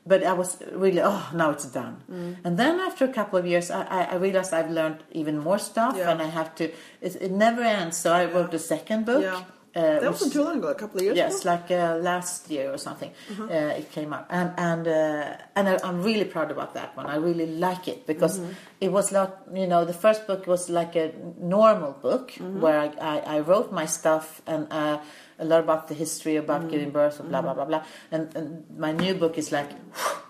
But 0.05 0.23
I 0.23 0.33
was 0.33 0.57
really, 0.71 1.01
oh, 1.01 1.29
now 1.35 1.51
it's 1.51 1.65
done. 1.65 2.01
Mm. 2.11 2.37
And 2.43 2.57
then 2.57 2.79
after 2.79 3.05
a 3.05 3.13
couple 3.13 3.37
of 3.37 3.45
years, 3.45 3.69
I, 3.69 3.83
I, 3.83 4.03
I 4.05 4.15
realized 4.15 4.53
I've 4.53 4.71
learned 4.71 5.03
even 5.11 5.37
more 5.37 5.59
stuff 5.59 5.95
Yeah. 5.95 6.09
and 6.09 6.21
I 6.21 6.25
have 6.25 6.55
to, 6.55 6.71
it, 6.99 7.15
it 7.21 7.31
never 7.31 7.61
ends. 7.61 7.97
So 7.97 8.11
I 8.11 8.25
wrote 8.25 8.49
the 8.49 8.59
second 8.59 9.05
book. 9.05 9.21
Yeah. 9.21 9.43
Uh, 9.75 9.99
That 9.99 10.11
wasn't 10.11 10.33
too 10.33 10.43
long 10.43 10.57
ago, 10.57 10.67
a 10.69 10.75
couple 10.75 10.97
of 10.99 11.03
years 11.05 11.15
Yes, 11.17 11.41
ago. 11.41 11.51
like 11.51 11.69
uh, 11.69 11.97
last 12.01 12.49
year 12.49 12.73
or 12.73 12.77
something, 12.77 13.11
uh, 13.39 13.79
it 13.79 13.91
came 13.91 14.11
up, 14.13 14.25
and 14.29 14.49
and 14.57 14.87
uh, 14.87 15.37
and 15.55 15.69
I, 15.69 15.77
I'm 15.83 16.01
really 16.01 16.25
proud 16.25 16.49
about 16.51 16.73
that 16.73 16.97
one. 16.97 17.05
I 17.05 17.17
really 17.17 17.45
like 17.45 17.87
it 17.87 18.07
because 18.07 18.41
it 18.81 18.91
was 18.91 19.11
not, 19.11 19.29
you 19.53 19.67
know, 19.67 19.85
the 19.85 19.93
first 19.93 20.25
book 20.25 20.47
was 20.47 20.69
like 20.69 20.95
a 20.95 21.11
normal 21.37 21.91
book 22.01 22.31
where 22.63 22.79
I, 22.79 22.87
I, 22.99 23.37
I 23.37 23.39
wrote 23.41 23.71
my 23.71 23.85
stuff 23.85 24.41
and 24.47 24.65
uh, 24.73 24.97
a 25.37 25.45
lot 25.45 25.59
about 25.59 25.87
the 25.87 25.93
history 25.93 26.35
about 26.37 26.69
giving 26.71 26.89
birth 26.89 27.19
and 27.19 27.29
blah 27.29 27.41
blah 27.41 27.53
blah 27.53 27.65
blah. 27.65 27.83
And, 28.11 28.35
and 28.35 28.65
my 28.77 28.91
new 28.91 29.13
book 29.13 29.37
is 29.37 29.51
like 29.51 29.69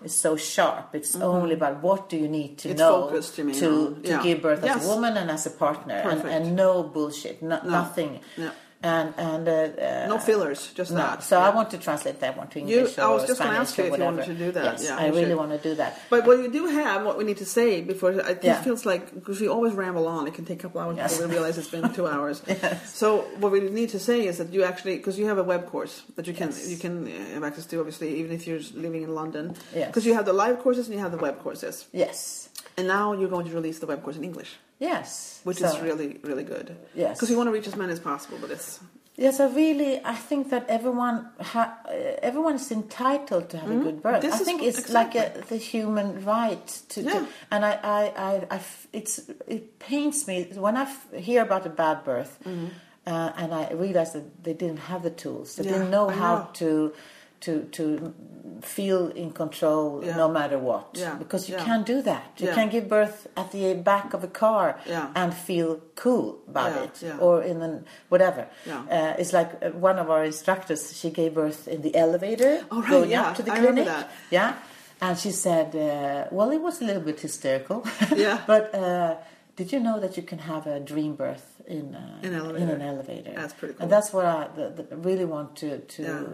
it's 0.04 0.14
so 0.14 0.36
sharp. 0.36 0.94
It's 0.94 1.16
only 1.16 1.54
about 1.54 1.82
what 1.82 2.10
do 2.10 2.16
you 2.18 2.28
need 2.28 2.58
to 2.58 2.68
It's 2.70 2.78
know 2.78 3.08
focused, 3.08 3.36
to 3.36 3.52
to 3.62 4.00
yeah. 4.04 4.22
give 4.22 4.42
birth 4.42 4.62
as 4.64 4.84
a 4.84 4.88
woman 4.88 5.16
and 5.16 5.30
as 5.30 5.46
a 5.46 5.50
partner, 5.50 5.94
and, 5.94 6.20
Perfect. 6.20 6.28
and 6.34 6.56
no 6.56 6.82
bullshit, 6.82 7.40
no, 7.42 7.56
nothing. 7.64 8.20
No. 8.36 8.50
And 8.82 9.12
and 9.18 9.46
uh, 9.46 9.52
uh, 9.52 10.06
No 10.08 10.16
fillers, 10.18 10.72
just 10.72 10.90
no, 10.90 10.96
that. 10.96 11.22
so 11.22 11.36
Yeah. 11.38 11.48
I 11.48 11.50
want 11.54 11.70
to 11.72 11.78
translate 11.78 12.20
that 12.20 12.34
one 12.38 12.48
to 12.48 12.60
You- 12.60 12.78
English 12.78 12.98
I 12.98 13.04
or 13.04 13.14
was 13.16 13.26
just 13.26 13.38
gonna 13.38 13.50
Spanish 13.50 13.68
ask 13.68 13.78
you 13.78 13.84
if 13.84 13.98
you 13.98 14.04
wanted 14.04 14.24
to 14.24 14.34
do 14.34 14.52
that. 14.52 14.64
Yes, 14.64 14.84
Yeah, 14.84 14.96
I 14.96 15.08
really 15.08 15.24
should. 15.26 15.36
want 15.36 15.50
to 15.52 15.58
do 15.68 15.74
that. 15.74 16.00
But 16.08 16.26
what 16.26 16.38
you 16.38 16.48
do 16.50 16.64
have, 16.66 17.04
what 17.04 17.18
we 17.18 17.24
need 17.24 17.36
to 17.38 17.44
say 17.44 17.82
before, 17.82 18.12
it 18.12 18.38
Yeah. 18.42 18.62
feels 18.62 18.86
like, 18.86 19.12
because 19.14 19.38
we 19.38 19.48
always 19.48 19.74
ramble 19.74 20.06
on, 20.08 20.26
it 20.26 20.32
can 20.34 20.46
take 20.46 20.60
a 20.60 20.62
couple 20.62 20.80
hours 20.80 20.96
Yes. 20.96 21.12
before 21.12 21.26
we 21.28 21.32
realize 21.34 21.58
it's 21.58 21.68
been 21.68 21.92
two 21.92 22.06
hours. 22.14 22.40
yes. 22.46 22.94
So 22.94 23.06
what 23.38 23.52
we 23.52 23.60
need 23.60 23.90
to 23.90 23.98
say 23.98 24.26
is 24.26 24.38
that 24.38 24.50
you 24.54 24.64
actually, 24.64 24.96
because 24.96 25.18
you 25.18 25.26
have 25.26 25.36
a 25.38 25.44
web 25.44 25.66
course 25.66 26.02
that 26.16 26.26
you 26.26 26.32
can 26.32 26.48
Yes. 26.48 26.68
you 26.70 26.78
can 26.78 27.06
uh, 27.06 27.34
have 27.34 27.44
access 27.44 27.66
to, 27.66 27.78
obviously, 27.80 28.08
even 28.20 28.32
if 28.32 28.46
you're 28.46 28.60
living 28.74 29.02
in 29.02 29.14
London. 29.14 29.56
Yes. 29.74 29.88
Because 29.88 30.04
you 30.06 30.14
have 30.14 30.24
the 30.24 30.32
live 30.44 30.58
courses 30.64 30.86
and 30.86 30.94
you 30.96 31.00
have 31.00 31.12
the 31.12 31.18
web 31.26 31.36
courses. 31.42 31.84
Yes, 31.92 32.48
And 32.76 32.86
now 32.88 33.12
you're 33.12 33.28
going 33.28 33.46
to 33.48 33.54
release 33.54 33.78
the 33.80 33.86
web 33.86 34.02
course 34.02 34.16
in 34.16 34.24
English, 34.24 34.50
yes, 34.78 35.40
which 35.44 35.58
So- 35.58 35.66
is 35.68 35.80
really, 35.80 36.18
really 36.22 36.44
good. 36.44 36.76
Yes. 36.94 37.16
Because 37.16 37.30
you 37.30 37.36
want 37.36 37.48
to 37.48 37.52
reach 37.52 37.66
as 37.66 37.76
many 37.76 37.92
as 37.92 38.00
possible 38.00 38.38
with 38.38 38.50
this. 38.50 38.80
Yes, 39.16 39.38
I 39.38 39.48
really, 39.48 40.00
I 40.02 40.14
think 40.14 40.48
that 40.48 40.64
everyone, 40.68 41.28
ha, 41.40 41.76
everyone 42.22 42.54
is 42.54 42.70
entitled 42.72 43.50
to 43.50 43.58
have 43.58 43.70
a 43.70 43.76
good 43.76 44.00
birth. 44.02 44.22
Mm-hmm. 44.22 44.30
This 44.30 44.40
I 44.40 44.44
think 44.44 44.62
it's 44.62 44.88
like 44.88 45.14
a, 45.14 45.42
the 45.48 45.56
human 45.58 46.24
right 46.24 46.66
to, 46.90 47.02
Yeah. 47.02 47.12
to 47.12 47.26
and 47.50 47.64
I, 47.66 47.72
I, 47.82 48.02
I, 48.16 48.32
I 48.50 48.56
f- 48.56 48.86
it's, 48.94 49.20
it 49.46 49.78
pains 49.78 50.26
me 50.26 50.44
when 50.54 50.76
I 50.78 50.82
f- 50.82 51.12
hear 51.12 51.42
about 51.42 51.66
a 51.66 51.70
bad 51.70 52.02
birth, 52.02 52.38
uh, 52.46 53.32
and 53.36 53.52
I 53.52 53.70
realize 53.72 54.12
that 54.14 54.42
they 54.44 54.54
didn't 54.54 54.78
have 54.90 55.02
the 55.02 55.10
tools, 55.10 55.56
they 55.56 55.64
Mm-hmm. 55.64 55.72
Yeah, 55.72 55.78
didn't 55.80 55.90
know 55.90 56.08
how 56.08 56.34
know. 56.38 56.48
to, 56.54 56.92
to, 57.40 57.64
to 57.72 58.14
feel 58.62 59.08
in 59.08 59.30
control 59.30 60.04
Yeah. 60.04 60.16
no 60.16 60.28
matter 60.28 60.58
what, 60.58 60.84
Yeah, 60.94 61.14
because 61.14 61.48
you 61.48 61.56
yeah. 61.56 61.64
can't 61.64 61.86
do 61.86 62.02
that. 62.02 62.24
You 62.36 62.48
can't 62.52 62.70
give 62.70 62.88
birth 62.88 63.26
at 63.36 63.50
the 63.52 63.74
back 63.74 64.12
of 64.14 64.22
a 64.24 64.28
car 64.28 64.78
and 65.14 65.32
feel 65.32 65.80
cool 65.94 66.38
about 66.48 66.72
it, 66.84 67.02
or 67.20 67.42
in 67.42 67.62
an 67.62 67.84
whatever. 68.10 68.46
Uh, 68.68 69.14
it's 69.18 69.32
like 69.32 69.50
uh, 69.62 69.70
one 69.88 69.98
of 69.98 70.10
our 70.10 70.24
instructors. 70.24 70.96
She 70.98 71.08
gave 71.10 71.34
birth 71.34 71.66
in 71.68 71.80
the 71.82 71.94
elevator 71.96 72.64
Oh, 72.70 72.80
right, 72.82 72.90
going 72.90 73.10
yeah, 73.10 73.28
up 73.28 73.36
to 73.36 73.42
the 73.42 73.50
clinic. 73.52 73.84
that. 73.86 74.10
Yeah, 74.30 74.52
and 75.00 75.18
she 75.18 75.30
said, 75.30 75.74
uh, 75.74 76.28
"Well, 76.30 76.50
it 76.52 76.60
was 76.60 76.80
a 76.82 76.84
little 76.84 77.02
bit 77.02 77.18
hysterical. 77.20 77.78
Yeah. 78.16 78.38
but 78.46 78.74
uh, 78.74 79.16
did 79.60 79.68
you 79.74 79.80
know 79.86 79.96
that 80.04 80.12
you 80.18 80.24
can 80.30 80.40
have 80.52 80.62
a 80.74 80.76
dream 80.92 81.12
birth 81.24 81.46
in 81.76 81.84
uh, 81.94 82.26
In 82.26 82.32
elevator. 82.40 82.62
in 82.64 82.68
an 82.78 82.82
elevator? 82.92 83.32
That's 83.40 83.54
pretty 83.58 83.74
cool. 83.74 83.82
And 83.82 83.88
that's 83.94 84.10
what 84.14 84.24
I 84.36 84.38
the, 84.58 84.66
the, 84.78 84.84
really 85.08 85.26
want 85.34 85.48
to 85.62 85.68
to 85.94 86.02
Yeah. 86.08 86.24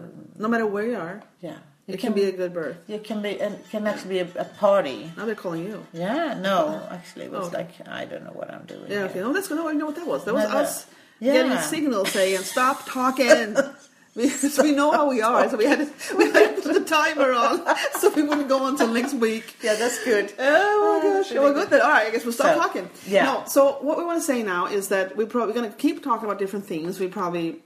No 0.43 0.47
matter 0.53 0.65
where 0.75 0.85
you 0.91 0.97
are, 1.07 1.17
Yeah. 1.47 1.57
it 1.93 1.97
can, 2.03 2.13
be 2.21 2.23
a 2.33 2.35
good 2.41 2.53
birth. 2.61 2.77
it 2.95 3.01
can 3.09 3.19
be 3.25 3.31
and 3.45 3.53
it 3.61 3.65
can 3.73 3.83
actually 3.91 4.13
be 4.17 4.21
a, 4.27 4.29
a 4.45 4.47
party. 4.65 4.99
Now 5.17 5.25
they're 5.27 5.41
calling 5.45 5.63
you. 5.69 5.77
Yeah, 6.05 6.25
no, 6.49 6.57
actually, 6.97 7.25
it 7.27 7.31
was 7.31 7.43
Oh, 7.43 7.47
okay. 7.47 7.57
like 7.61 7.73
I 8.01 8.01
don't 8.09 8.23
know 8.27 8.35
what 8.39 8.49
I'm 8.53 8.65
doing. 8.73 8.87
Yeah, 8.87 8.95
here. 8.99 9.05
okay. 9.09 9.19
No, 9.25 9.29
that's 9.35 9.47
good. 9.49 9.57
No, 9.61 9.67
I 9.71 9.73
know 9.79 9.87
what 9.89 9.97
that 9.99 10.07
was. 10.13 10.21
That 10.25 10.33
was 10.39 10.45
No, 10.47 10.51
no. 10.55 10.59
us 10.63 10.73
Yeah. 11.19 11.33
getting 11.37 11.57
signals 11.75 12.07
saying, 12.17 12.41
"Stop 12.55 12.77
talking." 12.97 13.47
Because 14.23 14.57
we 14.57 14.71
know 14.71 14.91
how 14.91 15.07
we 15.09 15.21
are, 15.21 15.47
so 15.49 15.57
we 15.57 15.65
had 15.65 15.79
to, 15.79 16.15
we 16.17 16.25
had 16.31 16.55
to 16.55 16.61
put 16.63 16.73
the 16.73 16.83
timer 16.85 17.31
on 17.33 17.53
so 17.99 18.09
we 18.15 18.23
wouldn't 18.23 18.49
go 18.49 18.65
until 18.67 18.87
next 18.99 19.13
week. 19.13 19.55
Yeah, 19.61 19.75
that's 19.75 20.03
good. 20.03 20.33
Oh 20.39 20.99
my 21.03 21.03
gosh! 21.03 21.13
that's 21.13 21.31
really 21.31 21.45
well, 21.45 21.53
good 21.53 21.69
then. 21.69 21.81
All 21.81 21.89
right, 21.97 22.07
I 22.07 22.11
guess 22.11 22.23
we'll 22.25 22.33
stop 22.33 22.55
So, 22.55 22.59
talking. 22.61 22.89
yeah. 23.05 23.25
No. 23.25 23.43
So 23.45 23.77
what 23.87 23.95
we 23.99 24.03
want 24.05 24.17
to 24.19 24.25
say 24.25 24.41
now 24.43 24.65
is 24.65 24.87
that 24.89 25.15
we're 25.17 25.27
probably 25.37 25.53
going 25.53 25.69
to 25.71 25.77
keep 25.77 26.03
talking 26.03 26.25
about 26.27 26.39
different 26.39 26.65
things. 26.65 26.99
We 26.99 27.07
probably 27.07 27.59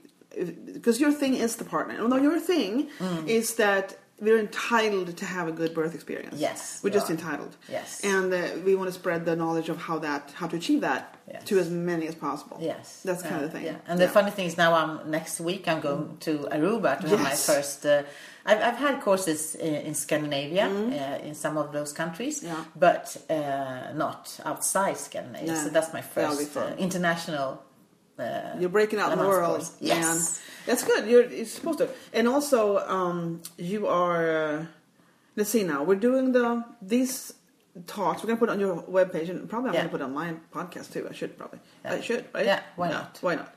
because 0.74 1.00
your 1.00 1.12
thing 1.12 1.34
is 1.34 1.56
the 1.56 1.64
partner. 1.64 1.94
No, 2.08 2.16
your 2.16 2.38
thing 2.40 2.88
Mm. 2.98 3.28
is 3.28 3.54
that 3.56 3.98
we're 4.20 4.38
entitled 4.38 5.16
to 5.16 5.24
have 5.26 5.48
a 5.48 5.52
good 5.52 5.74
birth 5.74 5.94
experience. 5.94 6.38
Yes, 6.38 6.80
we're 6.82 6.90
we 6.90 6.94
just 6.94 7.08
are. 7.10 7.14
entitled. 7.14 7.56
Yes. 7.68 8.00
and 8.04 8.32
uh, 8.32 8.40
we 8.64 8.74
want 8.76 8.88
to 8.88 8.92
spread 8.92 9.24
the 9.24 9.34
knowledge 9.34 9.68
of 9.68 9.78
how 9.78 9.98
that 10.00 10.30
how 10.34 10.46
to 10.46 10.56
achieve 10.56 10.80
that 10.82 11.08
Yes. 11.32 11.44
to 11.44 11.58
as 11.60 11.70
many 11.70 12.06
as 12.08 12.14
possible. 12.16 12.58
Yes, 12.60 13.00
that's 13.04 13.22
kind 13.22 13.36
Uh, 13.36 13.38
of 13.38 13.52
the 13.52 13.58
thing. 13.58 13.64
Yeah. 13.66 13.76
And 13.88 13.98
the 13.98 14.08
funny 14.08 14.30
thing 14.32 14.46
is 14.46 14.56
now 14.56 14.74
I'm 14.74 15.10
next 15.10 15.40
week 15.40 15.66
I'm 15.70 15.80
going 15.80 16.16
to 16.26 16.32
Aruba 16.56 17.00
to 17.00 17.08
have 17.08 17.20
my 17.20 17.34
first. 17.34 17.86
Uh, 17.86 18.02
I've, 18.44 18.60
I've 18.68 18.76
had 18.86 19.00
courses 19.00 19.54
in, 19.54 19.74
in 19.88 19.94
Scandinavia 19.94 20.66
uh, 20.66 21.26
in 21.28 21.34
some 21.34 21.56
of 21.56 21.72
those 21.72 21.92
countries. 21.92 22.42
Yeah. 22.42 22.56
but 22.76 23.16
uh, 23.30 23.92
not 23.94 24.38
outside 24.44 24.96
Scandinavia. 24.98 25.52
No, 25.54 25.62
So 25.64 25.68
that's 25.70 25.92
my 25.92 26.02
first 26.02 26.56
uh, 26.56 26.74
international. 26.76 27.62
Uh, 28.18 28.24
You're 28.60 28.68
breaking 28.78 28.98
out 29.00 29.12
in 29.12 29.18
the 29.18 29.24
world, 29.26 29.58
course. 29.60 29.72
Yes. 29.80 30.04
man. 30.04 30.18
That's 30.66 30.82
good. 30.84 31.08
You're, 31.08 31.26
you're 31.30 31.44
supposed 31.46 31.78
to. 31.78 31.88
And 32.12 32.28
also, 32.28 32.78
um, 32.78 33.42
you 33.56 33.86
are. 33.86 34.30
Uh, 34.30 34.66
let's 35.36 35.50
see 35.50 35.64
now. 35.64 35.82
We're 35.82 35.96
doing 35.96 36.32
the 36.32 36.64
these 36.80 37.34
talks. 37.86 38.22
We're 38.22 38.28
gonna 38.28 38.38
put 38.38 38.48
it 38.48 38.52
on 38.52 38.60
your 38.60 38.82
webpage, 38.82 39.28
and 39.30 39.48
probably 39.48 39.70
I'm 39.70 39.74
Yeah. 39.74 39.80
gonna 39.82 39.90
put 39.90 40.00
it 40.00 40.04
on 40.04 40.14
my 40.14 40.34
podcast 40.52 40.92
too. 40.92 41.06
I 41.08 41.14
should 41.14 41.36
probably. 41.38 41.60
Yeah. 41.84 41.94
I 41.94 42.00
should, 42.00 42.24
right? 42.34 42.44
Yeah, 42.46 42.60
why 42.76 42.90
not? 42.90 43.18
Why 43.22 43.34
not? 43.36 43.54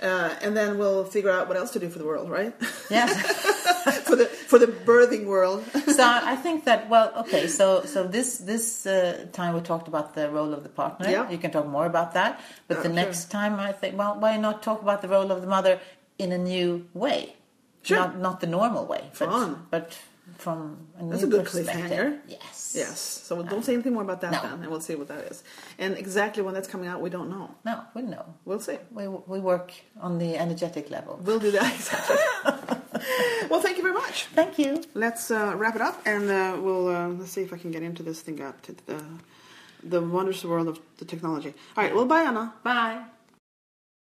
Uh, 0.00 0.34
and 0.42 0.54
then 0.54 0.76
we'll 0.76 1.04
figure 1.04 1.30
out 1.30 1.48
what 1.48 1.56
else 1.56 1.70
to 1.70 1.78
do 1.78 1.88
for 1.88 1.98
the 1.98 2.04
world, 2.04 2.28
right? 2.30 2.54
Yes. 2.90 3.10
for 4.04 4.14
the 4.14 4.26
for 4.26 4.58
the 4.58 4.66
birthing 4.66 5.24
world. 5.24 5.64
so 5.86 6.04
I 6.04 6.36
think 6.36 6.64
that 6.66 6.88
well, 6.90 7.12
okay. 7.20 7.48
So 7.48 7.82
so 7.86 8.06
this 8.06 8.36
this 8.38 8.86
uh, 8.86 9.26
time 9.32 9.54
we 9.54 9.60
talked 9.62 9.88
about 9.88 10.14
the 10.14 10.30
role 10.30 10.52
of 10.52 10.62
the 10.62 10.68
partner. 10.68 11.08
Yeah. 11.10 11.30
You 11.30 11.38
can 11.38 11.50
talk 11.50 11.66
more 11.66 11.86
about 11.86 12.12
that. 12.14 12.40
But 12.68 12.78
Uh, 12.78 12.82
the 12.82 12.88
sure. 12.88 12.94
next 12.94 13.30
time 13.30 13.58
I 13.58 13.72
think, 13.72 13.96
well, 13.98 14.16
why 14.20 14.36
not 14.36 14.62
talk 14.62 14.82
about 14.82 15.00
the 15.02 15.08
role 15.08 15.32
of 15.32 15.40
the 15.40 15.46
mother 15.48 15.80
in 16.18 16.32
a 16.32 16.38
new 16.38 16.86
way? 16.94 17.34
Sure. 17.82 17.98
Not 17.98 18.18
not 18.18 18.40
the 18.40 18.46
normal 18.48 18.84
way, 18.86 19.02
but 19.18 19.28
Fun. 19.30 19.66
but 19.70 19.96
from 20.38 20.76
a 21.00 21.04
That's 21.04 21.22
a 21.22 21.26
good 21.28 21.46
cliffhanger. 21.46 22.18
Yes. 22.26 22.74
yes. 22.76 22.98
So 23.00 23.42
don't 23.44 23.64
say 23.64 23.74
anything 23.74 23.92
more 23.94 24.02
about 24.02 24.20
that 24.22 24.32
No. 24.32 24.42
then, 24.42 24.52
and 24.62 24.68
we'll 24.70 24.80
see 24.80 24.96
what 24.96 25.06
that 25.08 25.20
is. 25.30 25.44
And 25.78 25.96
exactly 25.96 26.42
when 26.42 26.52
that's 26.52 26.66
coming 26.68 26.88
out, 26.88 27.00
we 27.00 27.10
don't 27.10 27.30
know. 27.30 27.54
No, 27.64 27.82
we 27.94 28.02
know. 28.02 28.24
We'll 28.44 28.58
see. 28.60 28.78
We 28.90 29.06
we 29.06 29.38
work 29.38 29.72
on 30.00 30.18
the 30.18 30.36
energetic 30.36 30.90
level. 30.90 31.20
We'll 31.22 31.38
do 31.38 31.52
that 31.52 31.72
exactly. 31.78 32.16
well, 33.50 33.60
thank 33.60 33.76
you 33.76 33.82
very 33.84 33.94
much. 33.94 34.24
Thank 34.34 34.58
you. 34.58 34.82
Let's 34.94 35.30
uh, 35.30 35.52
wrap 35.56 35.76
it 35.76 35.82
up, 35.82 35.96
and 36.04 36.28
uh, 36.28 36.56
we'll 36.60 36.88
uh, 36.88 37.08
let's 37.08 37.30
see 37.30 37.42
if 37.42 37.52
I 37.52 37.58
can 37.58 37.70
get 37.70 37.82
into 37.82 38.02
this 38.02 38.20
thing 38.20 38.42
up 38.42 38.60
to 38.62 38.72
the 38.86 38.98
the 39.84 40.00
wondrous 40.02 40.44
world 40.44 40.66
of 40.68 40.80
the 40.98 41.04
technology. 41.04 41.54
All 41.76 41.84
right. 41.84 41.94
Well, 41.94 42.04
bye, 42.06 42.22
Anna. 42.22 42.52
Bye. 42.64 43.04